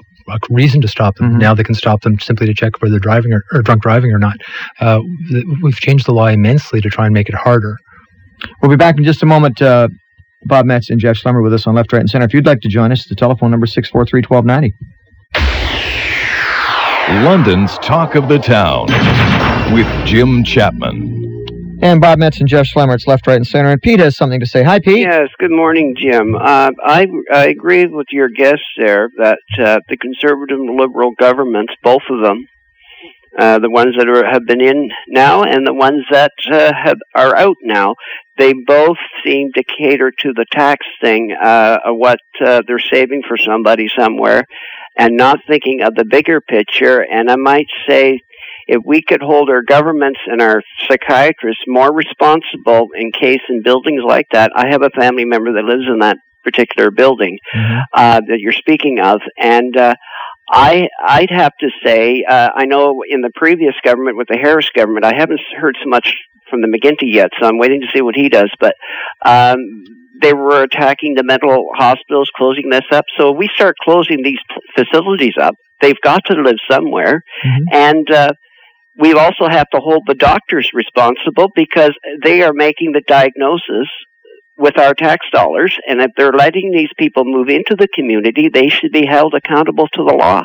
reason 0.50 0.80
to 0.80 0.88
stop 0.88 1.16
them. 1.16 1.34
Mhm. 1.34 1.38
Now 1.38 1.54
they 1.54 1.62
can 1.64 1.74
stop 1.74 2.02
them 2.02 2.18
simply 2.18 2.46
to 2.46 2.54
check 2.54 2.80
whether 2.80 2.90
they're 2.90 2.98
driving 3.00 3.32
or, 3.32 3.44
or 3.52 3.62
drunk 3.62 3.82
driving 3.82 4.12
or 4.12 4.18
not. 4.18 4.36
Uh, 4.80 5.00
we've 5.62 5.76
changed 5.80 6.06
the 6.06 6.12
law 6.12 6.26
immensely 6.26 6.80
to 6.80 6.88
try 6.88 7.06
and 7.06 7.14
make 7.14 7.28
it 7.28 7.34
harder. 7.34 7.76
We'll 8.62 8.70
be 8.70 8.76
back 8.76 8.96
in 8.98 9.04
just 9.04 9.22
a 9.22 9.26
moment. 9.26 9.60
Uh, 9.60 9.88
Bob 10.44 10.64
Metz 10.64 10.88
and 10.88 10.98
Jeff 10.98 11.16
Schlemmer 11.16 11.42
with 11.42 11.52
us 11.52 11.66
on 11.66 11.74
Left, 11.74 11.92
Right, 11.92 12.00
and 12.00 12.08
Center. 12.08 12.24
If 12.24 12.32
you'd 12.32 12.46
like 12.46 12.60
to 12.60 12.68
join 12.68 12.92
us, 12.92 13.04
the 13.06 13.14
telephone 13.14 13.50
number 13.50 13.66
is 13.66 13.74
643 13.74 14.22
1290. 14.22 14.74
London's 17.26 17.76
Talk 17.78 18.14
of 18.14 18.28
the 18.28 18.38
Town 18.38 18.86
with 19.74 19.86
Jim 20.06 20.44
Chapman. 20.44 21.39
And 21.82 21.98
Bob 21.98 22.18
Metz 22.18 22.40
and 22.40 22.48
Jeff 22.48 22.66
Schlemmer, 22.66 22.94
it's 22.94 23.06
Left, 23.06 23.26
Right, 23.26 23.36
and 23.36 23.46
Center. 23.46 23.70
And 23.70 23.80
Pete 23.80 24.00
has 24.00 24.14
something 24.14 24.40
to 24.40 24.46
say. 24.46 24.62
Hi, 24.62 24.80
Pete. 24.80 24.98
Yes, 24.98 25.28
good 25.38 25.50
morning, 25.50 25.94
Jim. 25.96 26.34
Uh, 26.34 26.72
I, 26.84 27.06
I 27.32 27.46
agree 27.46 27.86
with 27.86 28.08
your 28.10 28.28
guests 28.28 28.66
there 28.76 29.08
that 29.16 29.38
uh, 29.58 29.80
the 29.88 29.96
conservative 29.96 30.58
and 30.58 30.78
liberal 30.78 31.12
governments, 31.18 31.72
both 31.82 32.02
of 32.10 32.22
them, 32.22 32.46
uh, 33.38 33.60
the 33.60 33.70
ones 33.70 33.94
that 33.96 34.08
are, 34.08 34.30
have 34.30 34.44
been 34.44 34.60
in 34.60 34.90
now 35.08 35.42
and 35.42 35.66
the 35.66 35.72
ones 35.72 36.04
that 36.10 36.32
uh, 36.52 36.70
have, 36.74 36.98
are 37.14 37.34
out 37.34 37.56
now, 37.62 37.94
they 38.36 38.52
both 38.52 38.98
seem 39.24 39.50
to 39.54 39.64
cater 39.64 40.10
to 40.10 40.34
the 40.34 40.44
tax 40.52 40.84
thing, 41.00 41.34
uh, 41.42 41.78
what 41.86 42.20
uh, 42.44 42.60
they're 42.66 42.78
saving 42.78 43.22
for 43.26 43.38
somebody 43.38 43.88
somewhere, 43.98 44.44
and 44.98 45.16
not 45.16 45.38
thinking 45.48 45.80
of 45.80 45.94
the 45.94 46.04
bigger 46.04 46.42
picture. 46.42 47.00
And 47.00 47.30
I 47.30 47.36
might 47.36 47.68
say, 47.88 48.20
if 48.66 48.82
we 48.84 49.02
could 49.02 49.22
hold 49.22 49.50
our 49.50 49.62
governments 49.62 50.20
and 50.26 50.40
our 50.40 50.62
psychiatrists 50.88 51.62
more 51.66 51.92
responsible 51.92 52.88
in 52.96 53.12
case 53.12 53.40
in 53.48 53.62
buildings 53.62 54.02
like 54.06 54.26
that, 54.32 54.50
I 54.54 54.68
have 54.70 54.82
a 54.82 54.90
family 54.90 55.24
member 55.24 55.52
that 55.52 55.64
lives 55.64 55.84
in 55.88 55.98
that 56.00 56.16
particular 56.44 56.90
building 56.90 57.38
Mhm. 57.54 57.82
uh, 57.94 58.20
that 58.26 58.38
you're 58.40 58.52
speaking 58.52 58.98
of, 59.00 59.20
and 59.38 59.76
uh, 59.76 59.94
I 60.50 60.88
I'd 61.06 61.30
have 61.30 61.52
to 61.60 61.68
say 61.84 62.24
uh, 62.28 62.50
I 62.54 62.64
know 62.66 63.02
in 63.08 63.20
the 63.20 63.30
previous 63.34 63.74
government 63.84 64.16
with 64.16 64.28
the 64.28 64.38
Harris 64.38 64.68
government 64.74 65.04
I 65.04 65.14
haven't 65.14 65.40
heard 65.56 65.76
so 65.82 65.88
much 65.88 66.14
from 66.48 66.62
the 66.62 66.66
McGuinty 66.68 67.12
yet, 67.12 67.30
so 67.38 67.46
I'm 67.46 67.58
waiting 67.58 67.80
to 67.82 67.86
see 67.94 68.02
what 68.02 68.16
he 68.16 68.28
does. 68.28 68.50
But 68.58 68.74
um, 69.24 69.58
they 70.20 70.32
were 70.34 70.62
attacking 70.62 71.14
the 71.14 71.22
mental 71.22 71.68
hospitals, 71.74 72.30
closing 72.36 72.68
this 72.70 72.84
up. 72.90 73.04
So 73.18 73.30
we 73.32 73.48
start 73.54 73.76
closing 73.82 74.22
these 74.22 74.38
p- 74.48 74.82
facilities 74.84 75.34
up. 75.40 75.54
They've 75.80 76.00
got 76.02 76.24
to 76.26 76.34
live 76.34 76.56
somewhere, 76.70 77.22
Mhm. 77.46 77.64
and 77.72 78.10
uh, 78.10 78.32
we 78.98 79.12
also 79.14 79.48
have 79.48 79.68
to 79.72 79.80
hold 79.80 80.02
the 80.06 80.14
doctors 80.14 80.70
responsible 80.74 81.48
because 81.54 81.92
they 82.22 82.42
are 82.42 82.52
making 82.52 82.92
the 82.92 83.02
diagnosis 83.06 83.88
with 84.58 84.78
our 84.78 84.94
tax 84.94 85.26
dollars. 85.32 85.76
And 85.88 86.00
if 86.00 86.10
they're 86.16 86.32
letting 86.32 86.70
these 86.72 86.90
people 86.98 87.24
move 87.24 87.48
into 87.48 87.76
the 87.76 87.88
community, 87.94 88.48
they 88.52 88.68
should 88.68 88.92
be 88.92 89.06
held 89.06 89.34
accountable 89.34 89.88
to 89.88 90.04
the 90.04 90.14
law 90.14 90.42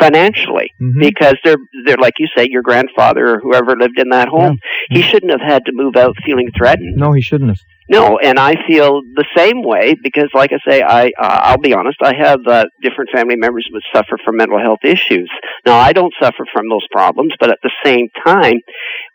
financially 0.00 0.70
Mhm. 0.80 0.98
because 1.00 1.36
they're 1.44 1.56
they're 1.84 1.96
like 1.98 2.14
you 2.18 2.26
say 2.36 2.46
your 2.50 2.62
grandfather 2.62 3.34
or 3.34 3.40
whoever 3.40 3.76
lived 3.76 3.98
in 3.98 4.08
that 4.10 4.28
home 4.28 4.58
he 4.90 5.02
shouldn't 5.02 5.30
have 5.32 5.40
had 5.40 5.64
to 5.66 5.72
move 5.74 5.96
out 5.96 6.14
feeling 6.24 6.50
threatened 6.56 6.96
No, 6.96 7.12
he 7.12 7.20
shouldn't 7.22 7.50
have. 7.50 7.58
no 7.88 8.18
and 8.18 8.38
i 8.38 8.54
feel 8.66 9.02
the 9.14 9.24
same 9.36 9.62
way 9.62 9.94
because 10.02 10.28
like 10.34 10.50
i 10.52 10.58
say 10.70 10.82
i 10.82 11.06
uh, 11.18 11.40
i'll 11.46 11.58
be 11.58 11.74
honest 11.74 11.98
i 12.02 12.14
have 12.14 12.40
uh, 12.46 12.64
different 12.82 13.10
family 13.14 13.36
members 13.36 13.68
who 13.70 13.78
suffer 13.94 14.16
from 14.24 14.36
mental 14.36 14.58
health 14.58 14.80
issues 14.84 15.30
now 15.66 15.76
i 15.76 15.92
don't 15.92 16.14
suffer 16.20 16.44
from 16.52 16.68
those 16.70 16.86
problems 16.90 17.32
but 17.40 17.50
at 17.50 17.58
the 17.62 17.70
same 17.84 18.08
time 18.24 18.58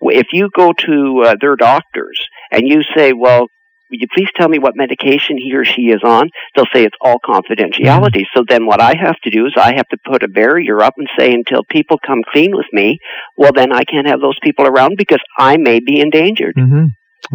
if 0.02 0.28
you 0.34 0.50
go 0.56 0.74
to 0.74 1.24
uh, 1.26 1.36
their 1.42 1.56
doctors 1.56 2.20
and 2.52 2.64
you 2.68 2.82
say 2.96 3.14
well 3.14 3.48
would 3.90 4.02
you 4.02 4.08
please 4.14 4.28
tell 4.36 4.50
me 4.50 4.60
what 4.60 4.74
medication 4.76 5.38
he 5.38 5.56
or 5.56 5.64
she 5.66 5.84
is 5.84 6.02
on? 6.04 6.30
They'll 6.56 6.66
say 6.74 6.84
it's 6.84 6.96
all 7.02 7.18
confidentiality. 7.24 8.24
So 8.36 8.44
then 8.48 8.66
what 8.66 8.82
I 8.82 8.94
have 9.00 9.16
to 9.24 9.30
do 9.30 9.46
is 9.46 9.54
I 9.58 9.76
have 9.76 9.88
to 9.90 9.98
put 10.06 10.24
a 10.24 10.28
barrier 10.28 10.82
up 10.82 10.94
and 10.98 11.08
say 11.18 11.34
until 11.34 11.62
people 11.70 11.98
come 12.06 12.20
clean 12.32 12.52
with 12.56 12.68
me, 12.74 13.00
well 13.38 13.52
then 13.54 13.72
I 13.72 13.84
can't 13.84 14.08
have 14.08 14.20
those 14.22 14.38
people 14.44 14.66
around 14.68 14.96
because 14.98 15.22
I 15.38 15.58
may 15.58 15.80
be 15.80 16.00
endangered. 16.00 16.56
Mm-hmm. 16.58 16.86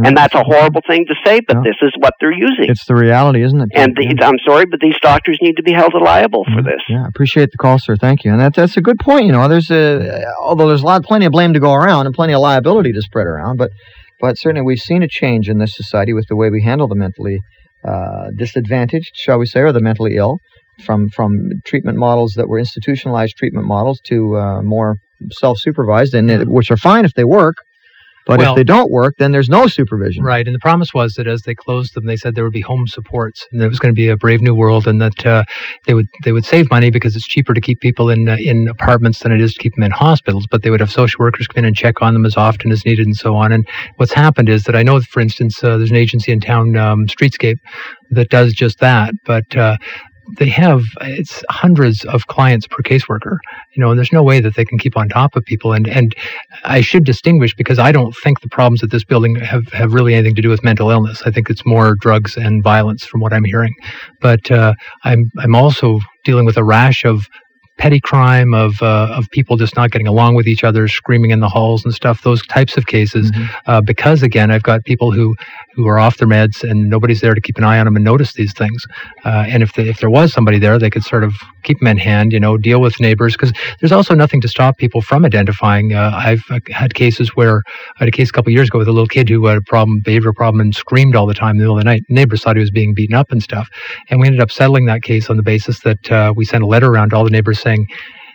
And 0.04 0.16
that's 0.16 0.34
a 0.34 0.42
horrible 0.42 0.80
thing 0.86 1.04
to 1.08 1.14
say, 1.26 1.40
but 1.46 1.56
Yeah. 1.56 1.62
this 1.64 1.76
is 1.82 1.92
what 1.98 2.14
they're 2.20 2.32
using. 2.32 2.70
It's 2.70 2.86
the 2.86 2.94
reality, 2.94 3.42
isn't 3.42 3.60
it? 3.60 3.68
and 3.74 3.94
Yeah. 3.98 4.26
I'm 4.26 4.38
sorry, 4.46 4.64
but 4.64 4.80
these 4.80 4.94
doctors 5.02 5.38
need 5.42 5.56
to 5.56 5.62
be 5.62 5.72
held 5.72 5.92
liable 5.92 6.44
for 6.44 6.62
Mhm. 6.62 6.64
this. 6.64 6.80
Yeah, 6.88 7.02
I 7.04 7.08
appreciate 7.08 7.50
the 7.50 7.58
call, 7.58 7.78
sir. 7.78 7.96
Thank 7.96 8.24
you. 8.24 8.30
And 8.32 8.40
that's 8.40 8.56
that's 8.56 8.76
a 8.76 8.80
good 8.80 8.98
point. 8.98 9.26
You 9.26 9.32
know, 9.32 9.46
there's 9.48 9.70
a 9.70 10.24
although 10.40 10.68
there's 10.68 10.82
a 10.82 10.86
lot, 10.86 11.02
plenty 11.04 11.26
of 11.26 11.32
blame 11.32 11.52
to 11.52 11.60
go 11.60 11.74
around 11.74 12.06
and 12.06 12.14
plenty 12.14 12.32
of 12.32 12.40
liability 12.40 12.92
to 12.92 13.02
spread 13.02 13.26
around, 13.26 13.56
but 13.58 13.70
but 14.22 14.38
certainly 14.38 14.62
we've 14.62 14.78
seen 14.78 15.02
a 15.02 15.08
change 15.08 15.50
in 15.50 15.58
this 15.58 15.74
society 15.76 16.14
with 16.14 16.26
the 16.28 16.36
way 16.36 16.48
we 16.48 16.62
handle 16.62 16.88
the 16.88 16.94
mentally 16.94 17.40
uh, 17.84 18.28
disadvantaged, 18.36 19.10
shall 19.14 19.38
we 19.38 19.44
say, 19.44 19.60
or 19.60 19.72
the 19.72 19.80
mentally 19.80 20.16
ill, 20.16 20.38
from 20.86 21.10
from 21.10 21.50
treatment 21.66 21.98
models 21.98 22.34
that 22.36 22.48
were 22.48 22.58
institutionalized 22.58 23.36
treatment 23.36 23.66
models 23.66 24.00
to 24.04 24.38
uh, 24.38 24.62
more 24.62 24.96
self-supervised, 25.32 26.14
and 26.14 26.30
it, 26.30 26.48
which 26.48 26.70
are 26.70 26.76
fine 26.76 27.04
if 27.04 27.14
they 27.14 27.24
work. 27.24 27.56
But 28.26 28.38
Well- 28.38 28.52
if 28.52 28.56
they 28.56 28.64
don't 28.64 28.90
work, 28.90 29.14
then 29.18 29.32
there's 29.32 29.48
no 29.48 29.66
supervision. 29.66 30.22
Right, 30.22 30.46
and 30.46 30.54
the 30.54 30.60
promise 30.60 30.94
was 30.94 31.14
that 31.14 31.26
as 31.26 31.42
they 31.42 31.54
closed 31.54 31.94
them, 31.94 32.06
they 32.06 32.16
said 32.16 32.34
there 32.34 32.44
would 32.44 32.52
be 32.52 32.60
home 32.60 32.86
supports, 32.86 33.46
and 33.50 33.60
there 33.60 33.68
was 33.68 33.78
going 33.78 33.92
to 33.94 33.98
be 33.98 34.08
a 34.08 34.16
brave 34.16 34.40
new 34.40 34.54
world, 34.54 34.86
and 34.86 35.00
that 35.00 35.26
uh, 35.26 35.44
they 35.86 35.94
would 35.94 36.06
they 36.24 36.32
would 36.32 36.44
save 36.44 36.70
money 36.70 36.90
because 36.90 37.16
it's 37.16 37.26
cheaper 37.26 37.54
to 37.54 37.60
keep 37.60 37.80
people 37.80 38.10
in 38.10 38.28
uh, 38.28 38.36
in 38.38 38.68
apartments 38.68 39.20
than 39.20 39.32
it 39.32 39.40
is 39.40 39.54
to 39.54 39.60
keep 39.60 39.74
them 39.74 39.84
in 39.84 39.90
hospitals. 39.90 40.46
But 40.50 40.62
they 40.62 40.70
would 40.70 40.80
have 40.80 40.90
social 40.90 41.18
workers 41.20 41.46
come 41.46 41.60
in 41.60 41.64
and 41.64 41.76
check 41.76 42.00
on 42.02 42.14
them 42.14 42.24
as 42.24 42.36
often 42.36 42.70
as 42.70 42.84
needed, 42.84 43.06
and 43.06 43.16
so 43.16 43.34
on. 43.34 43.52
And 43.52 43.66
what's 43.96 44.12
happened 44.12 44.48
is 44.48 44.64
that 44.64 44.76
I 44.76 44.82
know, 44.82 45.00
for 45.00 45.20
instance, 45.20 45.62
uh, 45.62 45.76
there's 45.78 45.90
an 45.90 45.96
agency 45.96 46.32
in 46.32 46.40
town, 46.40 46.76
um, 46.76 47.06
Streetscape, 47.06 47.58
that 48.10 48.28
does 48.28 48.52
just 48.52 48.78
that, 48.80 49.14
but. 49.24 49.56
Uh, 49.56 49.76
they 50.38 50.48
have 50.48 50.82
it's 51.00 51.42
hundreds 51.50 52.04
of 52.04 52.26
clients 52.26 52.66
per 52.66 52.82
caseworker, 52.82 53.38
you 53.72 53.80
know, 53.80 53.90
and 53.90 53.98
there's 53.98 54.12
no 54.12 54.22
way 54.22 54.40
that 54.40 54.54
they 54.54 54.64
can 54.64 54.78
keep 54.78 54.96
on 54.96 55.08
top 55.08 55.36
of 55.36 55.44
people. 55.44 55.72
And 55.72 55.88
and 55.88 56.14
I 56.64 56.80
should 56.80 57.04
distinguish 57.04 57.54
because 57.54 57.78
I 57.78 57.92
don't 57.92 58.14
think 58.22 58.40
the 58.40 58.48
problems 58.48 58.82
at 58.82 58.90
this 58.90 59.04
building 59.04 59.36
have, 59.36 59.66
have 59.72 59.94
really 59.94 60.14
anything 60.14 60.34
to 60.36 60.42
do 60.42 60.48
with 60.48 60.62
mental 60.62 60.90
illness. 60.90 61.22
I 61.26 61.30
think 61.30 61.50
it's 61.50 61.66
more 61.66 61.94
drugs 61.96 62.36
and 62.36 62.62
violence 62.62 63.04
from 63.04 63.20
what 63.20 63.32
I'm 63.32 63.44
hearing. 63.44 63.74
But 64.20 64.50
uh, 64.50 64.74
I'm 65.04 65.30
I'm 65.38 65.54
also 65.54 66.00
dealing 66.24 66.46
with 66.46 66.56
a 66.56 66.64
rash 66.64 67.04
of 67.04 67.26
petty 67.82 67.98
crime 67.98 68.54
of 68.54 68.80
uh, 68.80 69.08
of 69.18 69.28
people 69.30 69.56
just 69.56 69.74
not 69.74 69.90
getting 69.90 70.06
along 70.06 70.36
with 70.36 70.46
each 70.46 70.62
other, 70.62 70.86
screaming 70.86 71.32
in 71.32 71.40
the 71.40 71.48
halls 71.48 71.84
and 71.84 71.92
stuff. 71.92 72.22
Those 72.22 72.40
types 72.46 72.76
of 72.76 72.86
cases, 72.86 73.32
Mhm. 73.32 73.48
uh, 73.66 73.80
because 73.80 74.22
again, 74.22 74.52
I've 74.52 74.62
got 74.62 74.84
people 74.84 75.10
who 75.10 75.34
who 75.74 75.88
are 75.88 75.98
off 75.98 76.18
their 76.18 76.28
meds 76.28 76.62
and 76.68 76.90
nobody's 76.90 77.22
there 77.22 77.34
to 77.34 77.40
keep 77.40 77.56
an 77.58 77.64
eye 77.64 77.78
on 77.78 77.86
them 77.86 77.96
and 77.96 78.04
notice 78.04 78.34
these 78.34 78.52
things. 78.52 78.86
Uh, 79.24 79.44
and 79.48 79.62
if 79.62 79.72
the, 79.72 79.88
if 79.88 80.00
there 80.00 80.10
was 80.10 80.30
somebody 80.30 80.58
there, 80.58 80.78
they 80.78 80.90
could 80.90 81.02
sort 81.02 81.24
of 81.24 81.32
keep 81.62 81.78
them 81.78 81.88
in 81.88 81.96
hand, 81.96 82.30
you 82.30 82.38
know, 82.38 82.58
deal 82.58 82.78
with 82.82 83.00
neighbors 83.00 83.32
because 83.32 83.52
there's 83.80 83.90
also 83.90 84.14
nothing 84.14 84.40
to 84.42 84.48
stop 84.48 84.76
people 84.76 85.00
from 85.00 85.24
identifying. 85.24 85.94
Uh, 85.94 86.12
I've 86.14 86.44
uh, 86.50 86.60
had 86.70 86.92
cases 86.94 87.34
where 87.36 87.62
I 87.96 88.00
had 88.04 88.08
a 88.08 88.12
case 88.12 88.28
a 88.28 88.32
couple 88.32 88.50
of 88.50 88.52
years 88.52 88.68
ago 88.68 88.78
with 88.80 88.86
a 88.86 88.92
little 88.92 89.06
kid 89.16 89.30
who 89.30 89.46
had 89.46 89.56
a 89.56 89.62
problem, 89.62 90.02
behavioral 90.02 90.34
problem, 90.34 90.60
and 90.60 90.74
screamed 90.74 91.16
all 91.16 91.26
the 91.26 91.34
time 91.42 91.52
in 91.52 91.56
the 91.56 91.62
middle 91.62 91.78
of 91.78 91.80
the 91.84 91.90
night. 91.92 92.02
Neighbors 92.10 92.42
thought 92.42 92.56
he 92.56 92.60
was 92.60 92.70
being 92.70 92.92
beaten 92.92 93.16
up 93.16 93.32
and 93.32 93.42
stuff, 93.42 93.68
and 94.10 94.20
we 94.20 94.26
ended 94.26 94.42
up 94.42 94.50
settling 94.52 94.84
that 94.86 95.02
case 95.02 95.30
on 95.30 95.36
the 95.38 95.42
basis 95.42 95.80
that 95.80 96.12
uh, 96.12 96.34
we 96.36 96.44
sent 96.44 96.62
a 96.62 96.66
letter 96.66 96.88
around 96.92 97.10
to 97.10 97.16
all 97.16 97.24
the 97.24 97.30
neighbors 97.30 97.58
saying. 97.58 97.71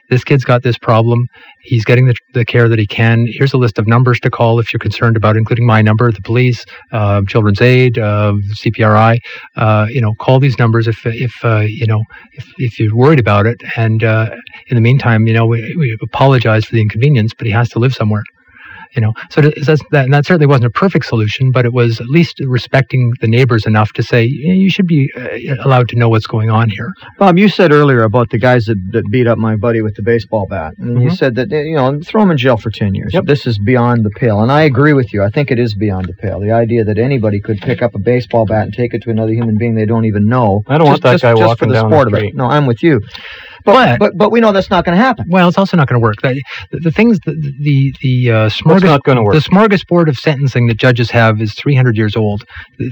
This 0.10 0.24
kid's 0.24 0.46
got 0.46 0.64
this 0.64 0.78
problem. 0.78 1.28
He's 1.62 1.84
getting 1.84 2.06
the, 2.06 2.16
the 2.34 2.46
care 2.46 2.70
that 2.70 2.80
he 2.80 2.88
can. 2.88 3.26
Here's 3.30 3.54
a 3.54 3.58
list 3.58 3.78
of 3.78 3.88
numbers 3.88 4.20
to 4.22 4.30
call 4.30 4.60
if 4.60 4.72
you're 4.72 4.80
concerned 4.80 5.18
about, 5.18 5.36
including 5.36 5.66
my 5.66 5.82
number, 5.82 6.12
the 6.12 6.22
police, 6.22 6.64
uh, 6.94 7.24
Children's 7.28 7.60
Aid, 7.60 7.98
uh, 7.98 8.34
CPRI. 8.54 9.20
Uh, 9.56 9.88
you 9.90 10.00
know, 10.00 10.14
call 10.16 10.40
these 10.40 10.58
numbers 10.58 10.88
if 10.88 11.06
if 11.06 11.34
uh, 11.44 11.60
you 11.60 11.86
know 11.86 12.04
if, 12.34 12.46
if 12.58 12.80
you're 12.80 12.96
worried 12.96 13.20
about 13.20 13.46
it. 13.46 13.62
And 13.76 14.04
uh, 14.04 14.30
in 14.68 14.76
the 14.76 14.82
meantime, 14.82 15.28
you 15.28 15.34
know, 15.34 15.46
we, 15.46 15.76
we 15.76 15.98
apologize 16.02 16.66
for 16.66 16.76
the 16.76 16.82
inconvenience, 16.82 17.34
but 17.34 17.46
he 17.46 17.52
has 17.52 17.70
to 17.70 17.80
live 17.80 17.94
somewhere. 17.94 18.24
You 18.96 19.02
know, 19.02 19.14
so 19.30 19.42
th- 19.42 19.56
that, 19.92 20.08
that 20.10 20.26
certainly 20.26 20.48
wasn't 20.48 20.66
a 20.66 20.70
perfect 20.70 21.06
solution, 21.06 21.52
but 21.52 21.66
it 21.66 21.74
was 21.74 22.00
at 22.00 22.08
least 22.08 22.40
respecting 22.40 23.14
the 23.22 23.28
neighbors 23.28 23.66
enough 23.66 23.92
to 23.94 24.04
say 24.04 24.24
you 24.26 24.70
should 24.70 24.88
be 24.88 25.10
uh, 25.16 25.56
allowed 25.66 25.90
to 25.90 25.96
know 25.98 26.10
what's 26.10 26.28
going 26.28 26.50
on 26.50 26.70
here. 26.70 26.94
Bob, 27.18 27.38
you 27.38 27.50
said 27.50 27.72
earlier 27.72 28.04
about 28.04 28.30
the 28.30 28.38
guys 28.40 28.66
that, 28.66 28.78
that 28.92 29.04
beat 29.12 29.28
up 29.28 29.38
my 29.38 29.56
buddy 29.56 29.82
with 29.82 29.96
the 29.96 30.02
baseball 30.04 30.48
bat, 30.50 30.74
and 30.78 31.02
you 31.02 31.10
Mhm. 31.10 31.18
said 31.18 31.36
that 31.36 31.50
you 31.52 31.76
know 31.76 32.00
throw 32.04 32.22
him 32.24 32.32
in 32.32 32.38
jail 32.38 32.58
for 32.58 32.72
ten 32.72 32.94
years. 32.96 33.14
Yep. 33.14 33.26
This 33.26 33.46
is 33.48 33.58
beyond 33.60 34.06
the 34.06 34.10
pale, 34.12 34.42
and 34.42 34.52
I 34.52 34.62
agree 34.64 34.94
with 34.94 35.14
you. 35.14 35.24
I 35.24 35.30
think 35.30 35.52
it 35.52 35.60
is 35.60 35.76
beyond 35.76 36.06
the 36.08 36.14
pale. 36.14 36.40
The 36.40 36.52
idea 36.52 36.84
that 36.86 36.98
anybody 36.98 37.40
could 37.40 37.58
pick 37.60 37.82
up 37.82 37.96
a 37.96 38.00
baseball 38.00 38.46
bat 38.46 38.64
and 38.64 38.74
take 38.74 38.94
it 38.94 39.02
to 39.04 39.10
another 39.10 39.32
human 39.34 39.58
being 39.58 39.76
they 39.76 39.86
don't 39.86 40.06
even 40.06 40.28
know. 40.28 40.64
I 40.68 40.78
don't 40.78 40.88
want 40.88 41.02
that 41.04 41.14
just, 41.14 41.24
guy 41.24 41.32
just 41.34 41.42
walking 41.42 41.58
for 41.58 41.66
the 41.68 41.74
down 41.74 41.90
the 41.90 41.96
sport 41.96 42.08
of 42.08 42.14
it. 42.14 42.18
street. 42.18 42.36
No, 42.36 42.46
I'm 42.46 42.66
with 42.66 42.82
you. 42.84 43.02
But 43.74 44.00
But- 44.00 44.18
but 44.18 44.32
we 44.32 44.40
know 44.40 44.52
that's 44.52 44.70
not 44.70 44.86
going 44.86 44.98
to 44.98 45.04
happen. 45.04 45.26
Well, 45.30 45.48
it's 45.50 45.58
also 45.58 45.76
not 45.78 45.88
going 45.88 46.00
to 46.00 46.04
work. 46.04 46.22
The, 46.22 46.42
the, 46.72 46.92
things, 46.92 47.20
the 47.26 47.34
the 47.62 47.94
the 48.02 48.32
uh, 48.32 48.50
smorgas- 48.50 48.84
not 48.84 49.04
going 49.04 49.18
to 49.18 49.24
work? 49.24 49.34
The 49.34 49.40
smorgasbord 49.42 50.08
of 50.08 50.18
sentencing 50.18 50.68
that 50.68 50.78
judges 50.78 51.12
have 51.12 51.42
is 51.42 51.54
300 51.54 51.96
years 51.98 52.16
old. 52.16 52.44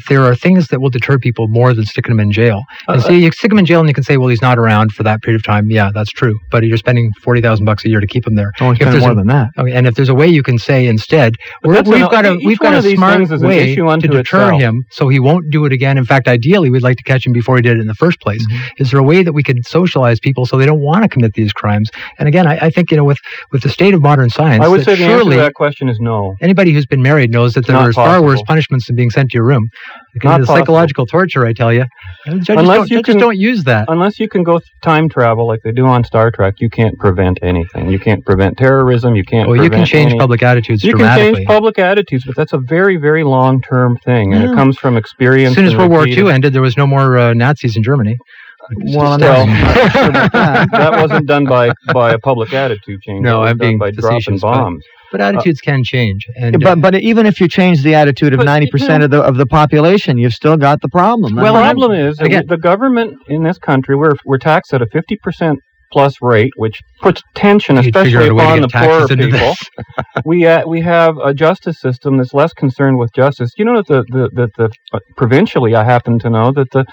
There 0.10 0.24
are 0.24 0.36
things 0.36 0.68
that 0.68 0.82
will 0.82 0.90
deter 0.90 1.18
people 1.18 1.48
more 1.48 1.74
than 1.74 1.86
sticking 1.86 2.12
them 2.16 2.20
in 2.20 2.32
jail. 2.32 2.64
And 2.88 2.98
Uh, 2.98 3.02
so 3.02 3.12
you 3.12 3.32
stick 3.32 3.50
them 3.50 3.60
in 3.60 3.66
jail, 3.66 3.80
and 3.80 3.88
you 3.90 3.94
can 3.96 4.04
say, 4.04 4.18
"Well, 4.18 4.28
he's 4.30 4.42
not 4.42 4.58
around 4.58 4.92
for 4.94 5.04
that 5.04 5.22
period 5.22 5.40
of 5.40 5.44
time." 5.46 5.70
Yeah, 5.70 5.90
that's 5.94 6.12
true. 6.12 6.38
But 6.52 6.64
you're 6.64 6.78
spending 6.78 7.12
forty 7.22 7.42
thousand 7.42 7.66
bucks 7.66 7.86
a 7.86 7.90
year 7.90 8.00
to 8.02 8.08
keep 8.08 8.28
him 8.28 8.36
there. 8.36 8.52
Oh, 8.60 8.72
If 8.72 9.00
more 9.00 9.12
a- 9.12 9.16
than 9.16 9.28
that. 9.28 9.50
Okay, 9.58 9.72
and 9.72 9.88
if 9.88 9.96
there's 9.96 10.10
a 10.10 10.16
way 10.16 10.28
you 10.28 10.44
can 10.44 10.58
say 10.58 10.86
instead, 10.88 11.36
we've 11.64 11.78
an- 11.78 11.86
got 12.10 12.26
a 12.26 12.38
we've 12.44 12.60
got 12.60 12.74
a 12.74 12.82
smart 12.96 13.18
things 13.18 13.32
is 13.32 13.42
an 13.42 13.48
way 13.48 13.76
to 13.76 13.98
deter 14.08 14.22
itself. 14.22 14.62
him, 14.62 14.84
so 14.92 15.08
he 15.08 15.20
won't 15.20 15.50
do 15.50 15.66
it 15.66 15.72
again. 15.74 15.98
In 15.98 16.06
fact, 16.06 16.28
ideally, 16.28 16.70
we'd 16.70 16.84
like 16.84 16.98
to 16.98 17.04
catch 17.04 17.26
him 17.26 17.34
before 17.34 17.56
he 17.56 17.62
did 17.62 17.78
it 17.78 17.82
in 17.82 17.88
the 17.88 17.94
first 17.96 18.20
place. 18.20 18.46
Mm-hmm. 18.46 18.64
Is 18.84 18.92
there 18.92 19.00
a 19.00 19.04
way 19.04 19.24
that 19.24 19.34
we 19.34 19.44
could 19.44 19.66
socialize 19.66 20.20
people 20.20 20.46
so 20.46 20.58
they 20.58 20.65
don't 20.66 20.82
want 20.82 21.04
to 21.04 21.10
commit 21.10 21.34
these 21.34 21.54
crimes? 21.54 21.90
And 22.20 22.28
again, 22.28 22.48
I, 22.48 22.58
I 22.68 22.70
think 22.70 22.92
you 22.92 22.98
know, 22.98 23.04
with 23.04 23.18
with 23.52 23.62
the 23.64 23.70
state 23.70 23.94
of 23.94 24.02
modern 24.02 24.30
science, 24.30 24.64
I 24.64 24.68
would 24.68 24.84
say 24.84 24.96
the 24.96 25.06
answer 25.06 25.30
to 25.30 25.36
that 25.38 25.54
question 25.54 25.90
is 25.90 25.98
no. 26.00 26.36
anybody 26.42 26.72
who's 26.74 26.86
been 26.86 27.02
married 27.02 27.32
knows 27.32 27.54
that 27.54 27.66
there 27.68 27.76
are 27.78 27.92
far 27.94 28.22
worse 28.22 28.42
punishments 28.44 28.88
than 28.88 28.96
being 28.96 29.10
sent 29.10 29.32
to 29.32 29.36
your 29.38 29.46
room. 29.46 29.70
Not 30.24 30.40
possible. 30.40 30.56
psychological 30.56 31.06
torture, 31.06 31.46
I 31.46 31.52
tell 31.54 31.74
you. 31.74 31.86
Judges, 32.26 32.50
Unless 32.50 32.78
don't, 32.78 32.90
you 32.92 32.98
judges 32.98 33.14
can- 33.14 33.20
don't 33.20 33.38
use 33.38 33.64
that. 33.66 33.86
Unless 33.90 34.20
you 34.20 34.28
can 34.30 34.44
go 34.44 34.62
time 34.82 35.10
travel 35.10 35.46
like 35.46 35.60
they 35.64 35.72
do 35.72 35.86
on 35.86 36.04
Star 36.06 36.32
Trek, 36.32 36.56
you 36.60 36.70
can't 36.70 36.98
prevent 36.98 37.38
anything. 37.42 37.90
You 37.90 38.00
can't 38.00 38.26
prevent 38.26 38.58
terrorism. 38.58 39.16
You 39.16 39.24
can't. 39.26 39.50
Well, 39.50 39.62
you 39.62 39.70
can 39.70 39.86
change 39.86 40.12
any- 40.12 40.20
public 40.20 40.42
attitudes 40.42 40.84
You 40.84 40.94
can 40.96 41.18
change 41.18 41.46
public 41.46 41.78
attitudes, 41.80 42.24
but 42.26 42.36
that's 42.36 42.54
a 42.54 42.58
very, 42.60 42.96
very 42.98 43.24
long-term 43.24 43.98
thing, 43.98 44.34
and 44.34 44.44
Yeah. 44.44 44.52
it 44.52 44.56
comes 44.56 44.78
from 44.78 44.96
experience. 44.98 45.52
as 45.52 45.56
soon 45.56 45.66
as 45.66 45.76
World 45.76 45.92
War 45.92 46.08
II 46.08 46.32
ended, 46.32 46.54
there 46.54 46.62
was 46.62 46.78
no 46.78 46.88
more 46.88 47.18
uh, 47.18 47.34
Nazis 47.34 47.76
in 47.76 47.84
Germany. 47.84 48.18
Well, 48.96 49.14
I'm 49.14 49.20
Still, 49.20 49.46
that 50.72 50.98
wasn't 51.02 51.28
done 51.28 51.46
by 51.46 51.72
by 51.94 52.14
a 52.14 52.20
public 52.20 52.54
attitude 52.54 53.02
change. 53.02 53.24
No, 53.24 53.44
I'm 53.44 53.58
being 53.58 53.78
by 53.78 53.92
dropping 53.92 54.20
facetious, 54.22 54.42
but- 54.42 54.52
bombs. 54.52 54.84
But 55.12 55.22
attitudes 55.22 55.62
can 55.62 55.84
change. 55.84 56.28
And 56.36 56.60
but 56.60 56.68
uh, 56.68 56.76
but 56.76 56.96
even 56.96 57.26
if 57.26 57.40
you 57.40 57.48
change 57.48 57.84
the 57.84 57.96
attitude 57.96 58.34
of 58.34 58.44
ninety 58.44 58.70
percent 58.70 59.02
you 59.02 59.06
of 59.06 59.12
the 59.12 59.22
of 59.22 59.38
the 59.38 59.46
population, 59.46 60.18
you've 60.18 60.34
still 60.34 60.58
got 60.58 60.82
the 60.82 60.90
problem. 60.90 61.36
Well, 61.36 61.54
the 61.54 61.60
problem 61.62 61.92
is 61.94 62.20
again- 62.20 62.48
the 62.48 62.58
government 62.58 63.18
in 63.28 63.44
this 63.44 63.58
country 63.58 63.96
we're 63.96 64.16
we're 64.26 64.40
taxed 64.40 64.74
at 64.74 64.82
a 64.82 64.88
fifty 64.88 65.16
percent 65.16 65.60
plus 65.96 66.16
rate, 66.22 66.52
which 66.58 66.82
puts 67.02 67.22
tension, 67.36 67.78
You'd 67.78 67.86
especially 67.86 68.26
out 68.26 68.32
a 68.32 68.36
way 68.36 68.60
to 68.60 68.66
upon 68.66 69.08
the 69.08 69.08
poorer 69.08 69.08
people. 69.08 69.54
we 70.26 70.46
uh, 70.46 70.68
we 70.68 70.82
have 70.82 71.16
a 71.24 71.34
justice 71.34 71.80
system 71.80 72.18
that's 72.18 72.34
less 72.34 72.52
concerned 72.52 72.98
with 72.98 73.14
justice. 73.14 73.52
You 73.58 73.64
know 73.64 73.78
that 73.78 73.88
the 73.88 74.04
the, 74.10 74.30
that 74.34 74.50
the 74.58 74.70
uh, 74.92 75.00
provincially, 75.16 75.74
I 75.74 75.86
happen 75.86 76.20
to 76.20 76.30
know 76.30 76.52
that 76.52 76.70
the 76.72 76.84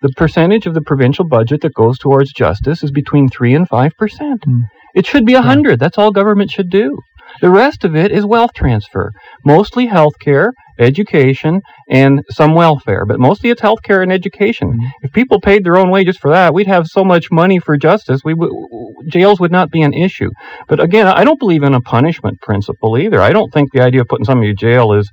the 0.00 0.10
percentage 0.16 0.66
of 0.66 0.74
the 0.74 0.80
provincial 0.80 1.24
budget 1.24 1.62
that 1.62 1.74
goes 1.74 1.98
towards 1.98 2.32
justice 2.32 2.84
is 2.84 2.92
between 2.92 3.28
three 3.28 3.52
and 3.52 3.68
five 3.68 3.96
percent. 3.98 4.44
Hmm. 4.44 4.60
It 4.94 5.06
should 5.06 5.26
be 5.26 5.34
a 5.34 5.42
hundred. 5.42 5.80
That's 5.80 5.98
all 5.98 6.12
government 6.12 6.52
should 6.52 6.70
do. 6.70 7.00
The 7.40 7.50
rest 7.50 7.82
of 7.82 7.96
it 7.96 8.12
is 8.12 8.24
wealth 8.24 8.52
transfer, 8.54 9.10
mostly 9.44 9.88
healthcare, 9.88 10.52
education, 10.78 11.60
and 11.90 12.22
some 12.30 12.54
welfare, 12.54 13.04
but 13.06 13.20
mostly 13.20 13.50
it's 13.50 13.60
healthcare 13.62 14.02
and 14.02 14.12
education. 14.12 14.72
Mhm. 14.72 14.90
If 15.02 15.12
people 15.12 15.40
paid 15.40 15.64
their 15.64 15.76
own 15.76 15.90
wages 15.90 16.16
for 16.16 16.30
that, 16.30 16.54
we'd 16.54 16.66
have 16.66 16.86
so 16.86 17.04
much 17.04 17.30
money 17.30 17.58
for 17.58 17.76
justice. 17.76 18.20
We 18.24 18.34
w- 18.34 18.94
jails 19.08 19.40
would 19.40 19.52
not 19.52 19.70
be 19.70 19.82
an 19.82 19.92
issue. 19.92 20.30
But 20.68 20.80
again, 20.80 21.06
I 21.06 21.24
don't 21.24 21.38
believe 21.38 21.62
in 21.62 21.74
a 21.74 21.80
punishment 21.80 22.40
principle 22.40 22.96
either. 22.98 23.20
I 23.20 23.32
don't 23.32 23.52
think 23.52 23.72
the 23.72 23.82
idea 23.82 24.00
of 24.02 24.08
putting 24.08 24.24
somebody 24.24 24.50
in 24.50 24.56
jail 24.56 24.92
is 24.92 25.10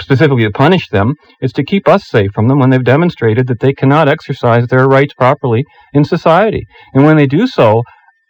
specifically 0.00 0.44
to 0.44 0.50
punish 0.50 0.88
them. 0.88 1.14
It's 1.40 1.52
to 1.54 1.64
keep 1.64 1.86
us 1.88 2.08
safe 2.08 2.32
from 2.34 2.48
them 2.48 2.58
when 2.58 2.70
they've 2.70 2.82
demonstrated 2.84 3.46
that 3.48 3.60
they 3.60 3.72
cannot 3.72 4.08
exercise 4.08 4.66
their 4.66 4.86
rights 4.86 5.14
properly 5.14 5.64
in 5.92 6.04
society. 6.04 6.66
And 6.94 7.04
when 7.04 7.16
they 7.16 7.26
do 7.26 7.46
so, 7.46 7.82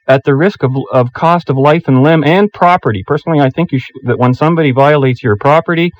at 0.09 0.25
the 0.25 0.35
risk 0.37 0.63
of, 0.63 0.73
of 0.93 1.13
cost 1.13 1.49
of 1.49 1.57
life 1.57 1.85
and 1.87 2.03
limb 2.03 2.25
and 2.25 2.53
property. 2.53 3.03
Personally, 3.07 3.41
I 3.41 3.51
think 3.51 3.73
you 3.73 3.79
sh- 3.79 3.91
that 4.05 4.19
when 4.19 4.35
somebody 4.35 4.73
violates 4.73 5.23
your 5.23 5.37
property, 5.37 5.93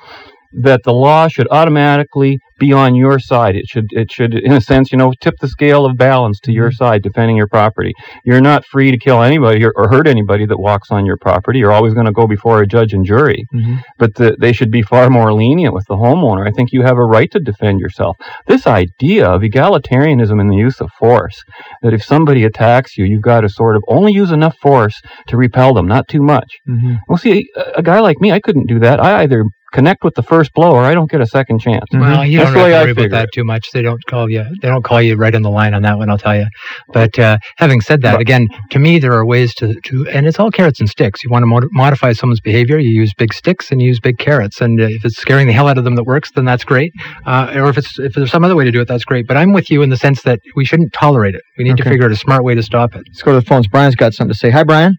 that 0.61 0.81
the 0.83 0.93
law 0.93 1.27
should 1.27 1.47
automatically 1.51 2.39
be 2.59 2.71
on 2.71 2.95
your 2.95 3.19
side. 3.19 3.55
It 3.55 3.65
should, 3.67 3.87
it 3.91 4.11
should, 4.11 4.35
in 4.35 4.53
a 4.53 4.61
sense, 4.61 4.91
you 4.91 4.97
know, 4.97 5.11
tip 5.19 5.35
the 5.41 5.47
scale 5.47 5.85
of 5.85 5.97
balance 5.97 6.39
to 6.41 6.51
your 6.51 6.71
side, 6.71 7.01
defending 7.01 7.35
your 7.35 7.47
property. 7.47 7.93
You're 8.23 8.41
not 8.41 8.63
free 8.65 8.91
to 8.91 8.97
kill 8.97 9.21
anybody 9.21 9.65
or, 9.65 9.73
or 9.75 9.89
hurt 9.89 10.07
anybody 10.07 10.45
that 10.45 10.59
walks 10.59 10.91
on 10.91 11.05
your 11.05 11.17
property. 11.17 11.59
You're 11.59 11.71
always 11.71 11.93
going 11.93 12.05
to 12.05 12.11
go 12.11 12.27
before 12.27 12.61
a 12.61 12.67
judge 12.67 12.93
and 12.93 13.05
jury. 13.05 13.45
Mhm. 13.53 13.81
But 13.97 14.15
the, 14.15 14.37
they 14.39 14.53
should 14.53 14.71
be 14.71 14.81
far 14.81 15.09
more 15.09 15.33
lenient 15.33 15.73
with 15.73 15.85
the 15.87 15.95
homeowner. 15.95 16.47
I 16.47 16.51
think 16.51 16.71
you 16.71 16.83
have 16.83 16.97
a 16.97 17.05
right 17.05 17.29
to 17.31 17.39
defend 17.39 17.79
yourself. 17.79 18.15
This 18.47 18.67
idea 18.67 19.27
of 19.27 19.41
egalitarianism 19.41 20.39
in 20.39 20.47
the 20.47 20.55
use 20.57 20.79
of 20.79 20.89
force, 20.99 21.43
that 21.81 21.93
if 21.93 22.03
somebody 22.03 22.43
attacks 22.43 22.97
you, 22.97 23.05
you've 23.05 23.21
got 23.21 23.41
to 23.41 23.49
sort 23.49 23.75
of 23.75 23.83
only 23.87 24.13
use 24.13 24.31
enough 24.31 24.55
force 24.61 25.01
to 25.27 25.37
repel 25.37 25.73
them, 25.73 25.87
not 25.87 26.07
too 26.07 26.21
much. 26.21 26.59
Mhm. 26.69 26.99
Well, 27.07 27.17
see, 27.17 27.49
a, 27.55 27.79
a 27.79 27.83
guy 27.83 27.99
like 27.99 28.21
me, 28.21 28.31
I 28.31 28.39
couldn't 28.39 28.67
do 28.67 28.79
that. 28.79 28.99
I 29.01 29.23
either 29.23 29.43
connect 29.73 30.03
with 30.03 30.13
the 30.15 30.23
first 30.23 30.53
blow 30.53 30.71
or 30.71 30.83
I 30.83 30.93
don't 30.93 31.09
get 31.11 31.19
a 31.21 31.25
second 31.25 31.59
chance. 31.59 31.83
Well, 31.91 32.25
you 32.25 32.37
That's 32.37 32.47
don't 32.49 32.53
the 32.53 32.59
have 32.59 32.65
way 32.65 32.71
to 32.71 32.75
I 32.77 32.81
worry 32.83 32.91
about 32.91 33.09
that 33.09 33.23
it. 33.25 33.29
too 33.33 33.43
much. 33.43 33.71
They 33.71 33.81
don't 33.81 34.01
call 34.05 34.29
you. 34.29 34.43
They 34.61 34.67
don't 34.69 34.83
call 34.83 35.01
you 35.01 35.15
right 35.15 35.33
on 35.35 35.41
the 35.41 35.49
line 35.49 35.73
on 35.73 35.81
that 35.81 35.97
one. 35.97 36.09
I'll 36.09 36.17
tell 36.17 36.35
you. 36.35 36.45
But 36.93 37.17
uh, 37.19 37.37
having 37.57 37.81
said 37.81 38.01
that, 38.03 38.13
But- 38.13 38.21
again, 38.21 38.47
to 38.71 38.79
me, 38.79 38.99
there 38.99 39.13
are 39.13 39.25
ways 39.25 39.53
to, 39.55 39.73
to, 39.85 40.07
and 40.09 40.27
it's 40.27 40.39
all 40.39 40.51
carrots 40.51 40.79
and 40.79 40.87
sticks. 40.87 41.23
You 41.23 41.29
want 41.31 41.43
to 41.43 41.47
mod- 41.47 41.67
modify 41.71 42.13
someone's 42.13 42.39
behavior, 42.41 42.77
you 42.77 42.91
use 42.91 43.13
big 43.17 43.33
sticks 43.33 43.71
and 43.71 43.81
you 43.81 43.87
use 43.87 43.99
big 43.99 44.17
carrots. 44.19 44.61
And 44.61 44.79
uh, 44.79 44.85
if 44.85 45.03
it's 45.03 45.17
scaring 45.17 45.47
the 45.47 45.53
hell 45.53 45.67
out 45.67 45.77
of 45.77 45.83
them 45.83 45.95
that 45.95 46.03
works, 46.05 46.31
then 46.31 46.45
that's 46.45 46.63
great. 46.63 46.93
Uh, 47.25 47.51
or 47.55 47.69
if 47.69 47.77
it's 47.77 47.97
if 47.99 48.13
there's 48.13 48.31
some 48.31 48.43
other 48.43 48.55
way 48.55 48.63
to 48.65 48.71
do 48.71 48.79
it, 48.81 48.87
that's 48.87 49.05
great. 49.05 49.27
But 49.27 49.37
I'm 49.37 49.53
with 49.53 49.69
you 49.71 49.81
in 49.81 49.89
the 49.89 49.97
sense 49.97 50.21
that 50.23 50.39
we 50.55 50.65
shouldn't 50.65 50.93
tolerate 50.93 51.35
it. 51.35 51.41
We 51.57 51.63
need 51.63 51.77
to 51.77 51.83
figure 51.83 52.05
out 52.05 52.11
a 52.11 52.15
smart 52.15 52.43
way 52.43 52.53
to 52.55 52.63
stop 52.63 52.95
it. 52.95 53.03
Let's 53.07 53.21
go 53.23 53.31
to 53.33 53.39
the 53.39 53.45
phones. 53.45 53.67
Brian's 53.67 53.95
got 53.95 54.13
something 54.13 54.33
to 54.33 54.37
say. 54.37 54.49
Hi, 54.51 54.63
Brian. 54.63 54.95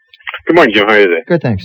Good 0.46 0.56
morning, 0.56 0.74
Jim. 0.74 0.86
How 0.88 0.94
are 0.94 0.98
you 1.00 1.06
today? 1.06 1.22
Good, 1.26 1.42
thanks. 1.42 1.64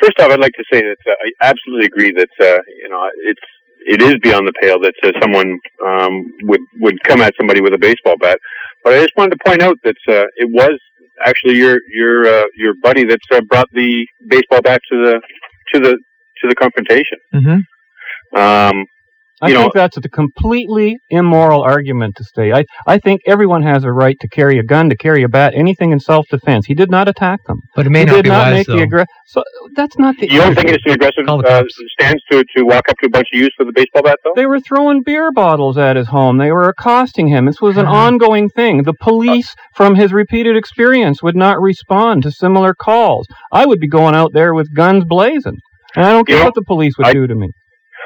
First 0.00 0.18
off, 0.20 0.30
I'd 0.30 0.40
like 0.40 0.54
to 0.54 0.64
say 0.72 0.80
that 0.80 0.96
uh, 1.06 1.12
I 1.24 1.48
absolutely 1.50 1.86
agree 1.86 2.12
that 2.12 2.30
uh, 2.40 2.60
you 2.82 2.88
know 2.88 3.08
it's 3.24 3.40
it 3.86 4.02
is 4.02 4.16
beyond 4.22 4.46
the 4.46 4.52
pale 4.60 4.78
that 4.80 4.94
uh, 5.02 5.12
someone 5.20 5.58
um, 5.84 6.26
would 6.42 6.60
would 6.80 7.02
come 7.04 7.20
at 7.20 7.34
somebody 7.36 7.60
with 7.60 7.74
a 7.74 7.78
baseball 7.78 8.16
bat. 8.18 8.38
But 8.84 8.94
I 8.94 9.02
just 9.02 9.16
wanted 9.16 9.36
to 9.36 9.44
point 9.44 9.62
out 9.62 9.76
that 9.84 9.96
uh, 10.08 10.26
it 10.36 10.48
was 10.50 10.78
actually 11.24 11.56
your 11.56 11.78
your 11.92 12.26
uh, 12.26 12.46
your 12.56 12.74
buddy 12.82 13.04
that 13.04 13.20
uh, 13.32 13.40
brought 13.48 13.68
the 13.72 14.06
baseball 14.28 14.62
bat 14.62 14.80
to 14.90 14.96
the 14.96 15.20
to 15.74 15.80
the 15.80 15.98
to 16.40 16.48
the 16.48 16.54
confrontation. 16.54 17.18
Mm-hmm. 17.34 18.38
Um, 18.38 18.86
I 19.42 19.48
You 19.48 19.54
know- 19.54 19.60
think 19.62 19.74
that's 19.74 19.96
a 19.96 20.02
completely 20.02 20.98
immoral 21.08 21.62
argument 21.62 22.16
to 22.16 22.24
say. 22.34 22.52
I, 22.52 22.64
I 22.86 22.98
think 22.98 23.22
everyone 23.26 23.62
has 23.62 23.84
a 23.84 23.92
right 23.92 24.16
to 24.20 24.28
carry 24.28 24.58
a 24.58 24.62
gun, 24.62 24.90
to 24.90 24.96
carry 24.96 25.22
a 25.22 25.28
bat, 25.28 25.54
anything 25.56 25.92
in 25.92 26.00
self-defense. 26.00 26.66
He 26.66 26.74
did 26.74 26.90
not 26.90 27.08
attack 27.08 27.40
them. 27.46 27.60
But 27.74 27.86
it 27.86 27.90
may 27.90 28.00
he 28.00 28.04
not 28.06 28.14
did 28.16 28.24
be 28.24 28.28
not 28.30 28.38
wise 28.46 28.54
make 28.54 28.66
though. 28.66 28.76
the 28.76 28.82
aggressive. 28.82 29.08
So 29.26 29.42
that's 29.74 29.96
not 29.98 30.16
the. 30.18 30.30
you 30.30 30.38
don't 30.40 30.54
think 30.54 30.68
it's 30.68 30.84
an 30.86 30.92
aggressive 30.92 31.24
the 31.26 31.32
uh, 31.32 31.62
stance 31.98 32.20
to 32.30 32.44
to 32.56 32.64
walk 32.64 32.88
up 32.90 32.96
to 32.98 33.06
a 33.06 33.10
bunch 33.10 33.28
of 33.32 33.40
youths 33.40 33.54
with 33.58 33.68
a 33.68 33.72
baseball 33.72 34.02
bat, 34.02 34.18
though? 34.24 34.32
They 34.36 34.46
were 34.46 34.60
throwing 34.60 35.02
beer 35.04 35.30
bottles 35.32 35.78
at 35.78 35.96
his 35.96 36.08
home. 36.08 36.38
They 36.38 36.52
were 36.52 36.68
accosting 36.68 37.28
him. 37.28 37.46
This 37.46 37.60
was 37.60 37.76
an 37.76 37.86
Mhm. 37.86 37.92
ongoing 37.92 38.48
thing. 38.48 38.82
The 38.82 38.94
police, 39.00 39.54
from 39.74 39.94
his 39.94 40.12
repeated 40.12 40.56
experience, 40.56 41.22
would 41.22 41.36
not 41.36 41.60
respond 41.60 42.24
to 42.24 42.30
similar 42.30 42.74
calls. 42.74 43.26
I 43.52 43.64
would 43.66 43.80
be 43.80 43.88
going 43.88 44.14
out 44.14 44.32
there 44.34 44.52
with 44.54 44.74
guns 44.74 45.04
blazing. 45.04 45.56
And 45.96 46.04
I 46.04 46.12
don't 46.12 46.28
You 46.28 46.34
care 46.34 46.38
know, 46.40 46.44
what 46.46 46.54
the 46.54 46.62
police 46.62 46.96
would 46.98 47.06
I- 47.08 47.12
do 47.12 47.26
to 47.26 47.34
me. 47.34 47.48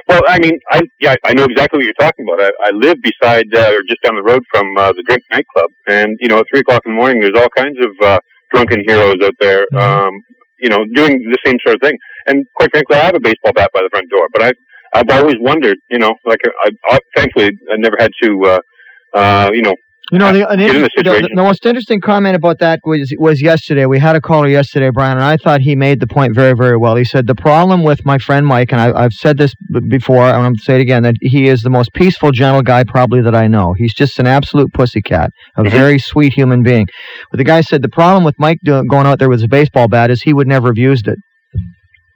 Well, 0.06 0.22
I 0.28 0.38
mean, 0.38 0.58
I 0.70 0.82
yeah, 1.00 1.14
I 1.24 1.32
know 1.32 1.44
exactly 1.44 1.78
what 1.78 1.84
you're 1.84 1.94
talking 1.94 2.26
about. 2.28 2.44
I, 2.44 2.68
I 2.68 2.70
live 2.72 2.96
beside 3.02 3.46
uh, 3.54 3.72
or 3.72 3.80
just 3.88 4.02
down 4.02 4.16
the 4.16 4.22
road 4.22 4.42
from 4.52 4.66
uh, 4.76 4.92
the 4.92 5.02
Drink 5.06 5.22
nightclub, 5.30 5.70
and 5.88 6.16
you 6.20 6.28
know, 6.28 6.40
at 6.40 6.46
three 6.50 6.60
o'clock 6.60 6.82
in 6.84 6.92
the 6.92 6.96
morning, 6.96 7.20
there's 7.20 7.36
all 7.36 7.48
kinds 7.56 7.78
of 7.80 7.90
uh, 8.02 8.18
drunken 8.52 8.82
heroes 8.86 9.16
out 9.24 9.32
there, 9.40 9.66
Mhm. 9.72 9.80
um, 9.80 10.12
you 10.60 10.68
know, 10.68 10.84
doing 10.94 11.12
the 11.30 11.38
same 11.44 11.56
sort 11.64 11.76
of 11.76 11.80
thing. 11.80 11.96
And 12.26 12.44
quite 12.54 12.70
frankly, 12.70 12.96
I 12.96 13.04
have 13.04 13.14
a 13.14 13.20
baseball 13.20 13.52
bat 13.54 13.70
by 13.72 13.80
the 13.82 13.88
front 13.90 14.10
door, 14.10 14.28
but 14.32 14.42
I 14.42 14.52
I've 14.94 15.10
always 15.10 15.36
wondered, 15.40 15.78
you 15.90 15.98
know, 15.98 16.14
like 16.26 16.40
I, 16.64 16.70
I 16.90 16.98
thankfully 17.16 17.50
I 17.72 17.76
never 17.78 17.96
had 17.98 18.12
to, 18.22 18.40
uh, 18.44 18.58
uh, 19.18 19.50
you 19.54 19.62
know, 19.62 19.74
You 20.12 20.18
know, 20.18 20.32
the, 20.34 20.46
an 20.48 20.60
inter- 20.60 20.88
the 20.96 21.02
the, 21.02 21.28
the 21.34 21.42
most 21.42 21.64
interesting 21.64 22.00
comment 22.00 22.36
about 22.36 22.58
that 22.58 22.80
was 22.84 23.14
was 23.18 23.40
yesterday. 23.40 23.86
We 23.86 23.98
had 23.98 24.14
a 24.16 24.20
caller 24.20 24.48
yesterday, 24.48 24.90
Brian, 24.90 25.16
and 25.16 25.24
I 25.24 25.38
thought 25.38 25.62
he 25.62 25.74
made 25.76 25.98
the 25.98 26.06
point 26.06 26.34
very, 26.34 26.52
very 26.54 26.76
well. 26.76 26.94
He 26.94 27.04
said 27.04 27.26
the 27.26 27.34
problem 27.34 27.82
with 27.82 28.04
my 28.04 28.18
friend 28.18 28.46
Mike, 28.46 28.70
and 28.70 28.80
I, 28.80 28.92
I've 28.92 29.14
said 29.14 29.38
this 29.38 29.54
b- 29.72 29.80
before, 29.80 30.24
and 30.24 30.36
I'm 30.36 30.42
going 30.42 30.56
to 30.56 30.62
say 30.62 30.74
it 30.76 30.82
again, 30.82 31.04
that 31.04 31.16
he 31.22 31.48
is 31.48 31.62
the 31.62 31.70
most 31.70 31.94
peaceful, 31.94 32.32
gentle 32.32 32.60
guy 32.62 32.84
probably 32.84 33.22
that 33.22 33.34
I 33.34 33.46
know. 33.48 33.72
He's 33.72 33.94
just 33.94 34.18
an 34.18 34.26
absolute 34.26 34.72
pussycat, 34.74 35.30
a 35.56 35.62
Mhm. 35.62 35.70
very 35.70 35.98
sweet 35.98 36.34
human 36.34 36.62
being. 36.62 36.86
But 37.30 37.38
the 37.38 37.44
guy 37.44 37.62
said 37.62 37.80
the 37.80 37.88
problem 37.88 38.24
with 38.24 38.38
Mike 38.38 38.58
do, 38.62 38.84
going 38.84 39.06
out 39.06 39.18
there 39.18 39.30
with 39.30 39.42
a 39.42 39.48
baseball 39.48 39.88
bat 39.88 40.10
is 40.10 40.20
he 40.22 40.34
would 40.34 40.46
never 40.46 40.68
have 40.68 40.78
used 40.78 41.08
it. 41.08 41.18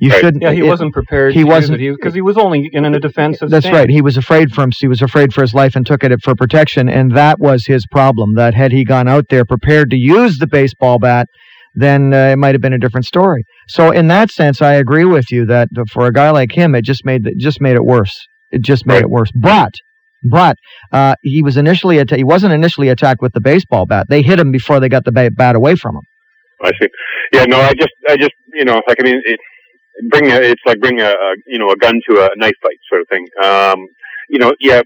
You 0.00 0.10
Right. 0.10 0.20
shouldn't. 0.20 0.42
Yeah, 0.42 0.52
he 0.52 0.60
it- 0.60 0.66
wasn't 0.68 0.92
prepared. 0.92 1.34
he 1.34 1.42
wasn't- 1.42 1.78
because 1.80 2.14
he 2.14 2.20
was 2.20 2.36
only 2.36 2.68
in 2.72 2.84
a 2.84 3.00
defensive. 3.00 3.50
That's 3.50 3.66
stance. 3.66 3.76
right. 3.76 3.90
He 3.90 4.00
was 4.00 4.16
afraid 4.16 4.52
for 4.52 4.62
him. 4.62 4.70
He 4.78 4.86
was 4.86 5.02
afraid 5.02 5.32
for 5.32 5.40
his 5.40 5.54
life 5.54 5.74
and 5.74 5.84
took 5.84 6.04
it 6.04 6.12
for 6.22 6.34
protection, 6.36 6.88
and 6.88 7.12
that 7.16 7.40
was 7.40 7.66
his 7.66 7.84
problem. 7.90 8.34
That 8.34 8.54
had 8.54 8.70
he 8.70 8.84
gone 8.84 9.08
out 9.08 9.24
there 9.28 9.44
prepared 9.44 9.90
to 9.90 9.96
use 9.96 10.38
the 10.38 10.46
baseball 10.46 10.98
bat, 11.00 11.26
then 11.74 12.14
uh, 12.14 12.28
it 12.32 12.36
might 12.38 12.54
have 12.54 12.60
been 12.62 12.72
a 12.72 12.78
different 12.78 13.06
story. 13.06 13.42
So, 13.68 13.90
in 13.90 14.06
that 14.08 14.30
sense, 14.30 14.62
I 14.62 14.74
agree 14.74 15.04
with 15.04 15.32
you 15.32 15.44
that 15.46 15.68
for 15.90 16.06
a 16.06 16.12
guy 16.12 16.30
like 16.30 16.52
him, 16.56 16.74
it 16.76 16.82
just 16.84 17.04
made 17.04 17.26
it 17.26 17.36
just 17.38 17.60
made 17.60 17.74
it 17.74 17.84
worse. 17.84 18.24
It 18.52 18.62
just 18.62 18.86
made 18.86 18.94
Right. 18.94 19.02
it 19.02 19.10
worse. 19.10 19.30
But, 19.34 19.72
but 20.30 20.56
uh, 20.92 21.16
he 21.22 21.42
was 21.42 21.56
initially 21.56 21.98
atta- 21.98 22.16
he 22.16 22.24
wasn't 22.24 22.52
initially 22.52 22.88
attacked 22.88 23.20
with 23.20 23.32
the 23.32 23.40
baseball 23.40 23.84
bat. 23.84 24.06
They 24.08 24.22
hit 24.22 24.38
him 24.38 24.52
before 24.52 24.78
they 24.80 24.88
got 24.88 25.04
the 25.04 25.12
ba- 25.12 25.30
bat 25.32 25.56
away 25.56 25.74
from 25.74 25.96
him. 25.96 26.02
I 26.62 26.70
see. 26.80 26.88
Yeah, 27.32 27.44
no, 27.44 27.60
I 27.60 27.72
just, 27.74 27.90
I 28.08 28.16
just, 28.16 28.32
you 28.54 28.64
know, 28.64 28.80
like 28.88 28.96
I 29.00 29.04
mean, 29.04 29.20
it, 29.24 29.38
bring 30.10 30.30
a, 30.30 30.36
it's 30.36 30.62
like 30.66 30.80
bring 30.80 31.00
a, 31.00 31.10
a, 31.10 31.34
you 31.46 31.58
know, 31.58 31.70
a 31.70 31.76
gun 31.76 32.00
to 32.08 32.20
a 32.20 32.28
knife 32.36 32.54
fight 32.62 32.78
sort 32.88 33.02
of 33.02 33.08
thing. 33.08 33.26
Um, 33.42 33.86
you 34.28 34.38
know, 34.38 34.54
yeah. 34.60 34.82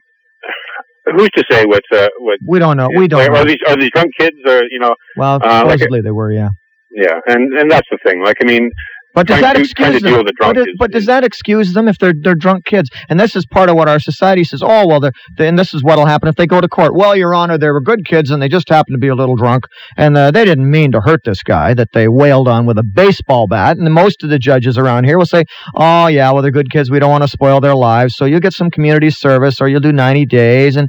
Who's 1.05 1.31
to 1.31 1.45
say 1.51 1.65
what's 1.67 1.87
uh, 1.93 2.09
what? 2.19 2.39
We 2.47 2.61
don't 2.61 2.77
know. 2.77 2.89
We 2.97 3.09
don't. 3.09 3.21
Are, 3.21 3.33
Know. 3.33 3.45
these 3.45 3.59
are 3.67 3.77
these 3.77 3.91
drunk 3.91 4.13
kids 4.19 4.37
or 4.47 4.63
you 4.71 4.79
know? 4.79 4.95
Well, 5.17 5.41
uh, 5.43 5.65
like 5.65 5.81
supposedly 5.81 6.01
they 6.01 6.13
were. 6.13 6.31
Yeah. 6.31 6.51
Yeah, 6.95 7.19
and 7.27 7.53
and 7.55 7.71
that's 7.71 7.89
the 7.91 7.99
thing. 8.05 8.23
Like 8.23 8.37
I 8.43 8.45
mean, 8.45 8.71
But 9.15 9.27
does 9.27 9.41
that 9.43 9.55
to- 9.55 9.61
excuse 9.61 10.01
them? 10.01 10.25
the 10.25 10.33
But, 10.39 10.57
but 10.79 10.91
does 10.91 11.07
that 11.07 11.23
excuse 11.23 11.75
them 11.75 11.87
if 11.87 11.99
they're 11.99 12.15
they're 12.19 12.35
drunk 12.35 12.65
kids? 12.65 12.89
And 13.11 13.21
this 13.21 13.37
is 13.37 13.45
part 13.45 13.69
of 13.69 13.77
what 13.77 13.89
our 13.89 14.01
society 14.01 14.43
says. 14.45 14.63
Oh 14.63 14.87
well, 14.87 15.01
they're, 15.01 15.13
they 15.37 15.49
and 15.49 15.59
this 15.59 15.75
is 15.75 15.83
what'll 15.83 16.07
happen 16.07 16.29
if 16.29 16.37
they 16.37 16.47
go 16.47 16.61
to 16.61 16.69
court. 16.69 16.95
Well, 16.95 17.15
Your 17.15 17.35
Honor, 17.35 17.59
they 17.59 17.71
were 17.71 17.81
good 17.83 18.07
kids 18.07 18.31
and 18.31 18.41
they 18.43 18.49
just 18.49 18.69
happened 18.71 18.95
to 18.95 18.99
be 18.99 19.09
a 19.09 19.15
little 19.15 19.37
drunk, 19.37 19.65
and 19.97 20.17
uh, 20.17 20.31
they 20.31 20.45
didn't 20.45 20.71
mean 20.71 20.93
to 20.93 21.01
hurt 21.01 21.21
this 21.25 21.43
guy 21.43 21.75
that 21.75 21.89
they 21.93 22.09
wailed 22.09 22.49
on 22.49 22.65
with 22.65 22.79
a 22.79 22.83
baseball 22.85 23.47
bat. 23.47 23.77
And 23.77 23.93
most 23.93 24.23
of 24.23 24.31
the 24.31 24.39
judges 24.39 24.79
around 24.79 25.05
here 25.05 25.19
will 25.19 25.27
say, 25.27 25.45
Oh 25.75 26.07
yeah, 26.07 26.31
well 26.33 26.41
they're 26.43 26.51
good 26.51 26.71
kids. 26.71 26.91
We 26.91 26.99
don't 26.99 27.11
want 27.11 27.23
to 27.25 27.29
spoil 27.29 27.61
their 27.61 27.77
lives, 27.77 28.17
so 28.17 28.25
you'll 28.25 28.41
get 28.41 28.55
some 28.55 28.71
community 28.71 29.11
service 29.11 29.61
or 29.61 29.69
you'll 29.69 29.81
do 29.81 29.93
90 29.93 30.25
days. 30.27 30.77
And 30.77 30.89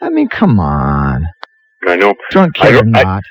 I 0.00 0.10
mean, 0.10 0.28
come 0.28 0.58
on, 0.58 1.26
I 1.86 1.94
know. 1.96 2.14
drunk 2.30 2.54
I 2.60 2.68
or 2.70 2.72
don't- 2.82 2.96
I- 2.96 3.02
not. 3.04 3.22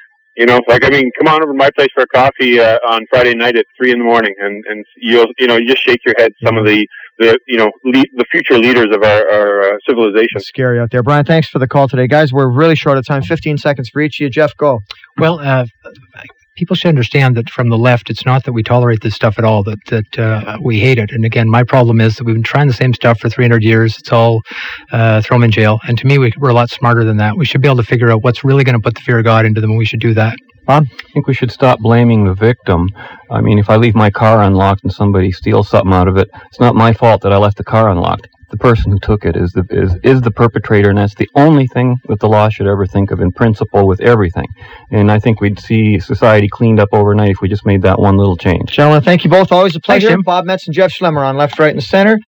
You 0.42 0.48
know, 0.48 0.60
like 0.68 0.84
I 0.84 0.90
mean, 0.90 1.12
come 1.20 1.32
on 1.32 1.44
over 1.44 1.52
to 1.52 1.56
my 1.56 1.70
place 1.70 1.90
for 1.94 2.02
a 2.02 2.08
coffee 2.08 2.60
uh, 2.60 2.80
on 2.90 3.06
Friday 3.12 3.36
night 3.36 3.56
at 3.56 3.68
three 3.78 3.92
in 3.92 4.00
the 4.00 4.04
morning, 4.04 4.34
and 4.40 4.64
and 4.68 4.84
you'll 4.98 5.28
you 5.38 5.46
know 5.46 5.56
you 5.56 5.68
just 5.68 5.84
shake 5.84 6.00
your 6.04 6.16
head. 6.18 6.34
Some 6.44 6.58
of 6.58 6.66
the 6.66 6.88
the 7.20 7.38
you 7.48 7.60
know 7.60 7.70
le- 7.86 8.10
the 8.16 8.26
future 8.32 8.58
leaders 8.58 8.88
of 8.92 9.04
our 9.04 9.30
our 9.30 9.62
uh, 9.62 9.78
civilization. 9.88 10.38
It's 10.38 10.48
scary 10.48 10.80
out 10.80 10.90
there. 10.90 11.04
Brian, 11.04 11.26
thanks 11.26 11.48
for 11.48 11.60
the 11.60 11.68
call 11.68 11.88
today. 11.88 12.08
Guys, 12.08 12.34
we're 12.34 12.50
really 12.50 12.74
short 12.74 12.98
of 12.98 13.06
time. 13.06 13.22
15 13.22 13.60
seconds 13.60 13.90
for 13.90 14.02
each 14.02 14.20
of 14.20 14.24
you. 14.24 14.30
Jeff, 14.32 14.58
go. 14.58 14.80
Well, 15.20 15.38
uh, 15.38 15.68
people 16.56 16.76
should 16.76 16.90
understand 16.90 17.36
that 17.38 17.50
from 17.50 17.70
the 17.70 17.78
left, 17.78 18.10
it's 18.10 18.26
not 18.26 18.44
that 18.44 18.54
we 18.54 18.64
tolerate 18.64 19.02
this 19.02 19.16
stuff 19.16 19.38
at 19.38 19.46
all, 19.46 19.64
that, 19.64 19.80
that 19.88 20.20
uh, 20.20 20.58
we 20.62 20.80
hate 20.80 20.98
it. 20.98 21.12
And 21.12 21.26
again, 21.26 21.50
my 21.50 21.64
problem 21.64 22.02
is 22.02 22.16
that 22.16 22.26
we've 22.26 22.36
been 22.36 22.44
trying 22.44 22.68
the 22.68 22.74
same 22.74 22.94
stuff 22.94 23.20
for 23.20 23.30
300 23.30 23.64
years. 23.64 23.98
It's 23.98 24.12
all 24.12 24.42
uh, 24.92 25.22
throw 25.22 25.36
them 25.36 25.44
in 25.44 25.52
jail. 25.52 25.80
And 25.88 25.98
to 25.98 26.06
me, 26.06 26.18
we, 26.18 26.32
we're 26.38 26.50
a 26.50 26.54
lot 26.54 26.70
smarter 26.70 27.04
than 27.04 27.18
that. 27.18 27.38
We 27.38 27.46
should 27.46 27.62
be 27.62 27.68
able 27.68 27.78
to 27.78 27.84
figure 27.84 28.12
out 28.12 28.24
what's 28.24 28.44
really 28.44 28.64
going 28.64 28.76
to 28.76 28.82
put 28.82 28.96
the 28.96 29.02
fear 29.02 29.20
of 29.20 29.26
God 29.26 29.46
into 29.46 29.62
them, 29.62 29.72
and 29.72 29.80
we 29.80 29.86
should 29.86 30.02
do 30.02 30.14
that. 30.16 30.36
Bob? 30.66 30.86
I 30.92 31.12
think 31.14 31.28
we 31.28 31.34
should 31.34 31.52
stop 31.52 31.80
blaming 31.80 32.26
the 32.26 32.36
victim. 32.36 32.88
I 33.32 33.42
mean, 33.42 33.58
if 33.58 33.70
I 33.70 33.78
leave 33.78 33.96
my 33.96 34.12
car 34.12 34.42
unlocked 34.44 34.84
and 34.84 34.94
somebody 34.94 35.32
steals 35.32 35.70
something 35.70 35.94
out 35.94 36.08
of 36.08 36.18
it, 36.18 36.30
it's 36.48 36.60
not 36.60 36.76
my 36.76 36.94
fault 36.94 37.22
that 37.24 37.34
I 37.34 37.38
left 37.38 37.58
the 37.58 37.64
car 37.64 37.90
unlocked. 37.90 38.28
The 38.52 38.58
person 38.58 38.92
who 38.92 39.00
took 39.00 39.24
it 39.26 39.38
is 39.38 39.52
the 39.54 39.66
is, 39.70 39.96
is 40.04 40.22
the 40.22 40.32
perpetrator, 40.32 40.90
and 40.90 40.98
that's 40.98 41.16
the 41.16 41.30
only 41.36 41.68
thing 41.68 41.96
that 42.10 42.20
the 42.20 42.28
law 42.28 42.50
should 42.50 42.68
ever 42.68 42.86
think 42.86 43.12
of 43.12 43.22
in 43.22 43.32
principle 43.32 43.88
with 43.88 44.02
everything. 44.02 44.48
And 44.92 45.10
I 45.10 45.20
think 45.20 45.40
we'd 45.40 45.60
see 45.60 46.00
society 46.00 46.50
cleaned 46.50 46.80
up 46.80 46.90
overnight 46.92 47.32
if 47.32 47.42
we 47.42 47.48
just 47.48 47.66
made 47.66 47.82
that 47.84 47.98
one 47.98 48.18
little 48.18 48.36
change. 48.36 48.72
Gentlemen, 48.72 49.04
thank 49.04 49.24
you 49.24 49.30
both. 49.30 49.52
Always 49.54 49.76
a 49.78 49.80
pleasure. 49.80 50.10
Jim. 50.10 50.22
Bob 50.22 50.46
Metz 50.46 50.68
and 50.68 50.76
Jeff 50.76 50.92
Schlemmer 50.92 51.26
on 51.26 51.38
Left, 51.38 51.58
Right, 51.60 51.74
and 51.74 51.82
Center. 51.82 52.20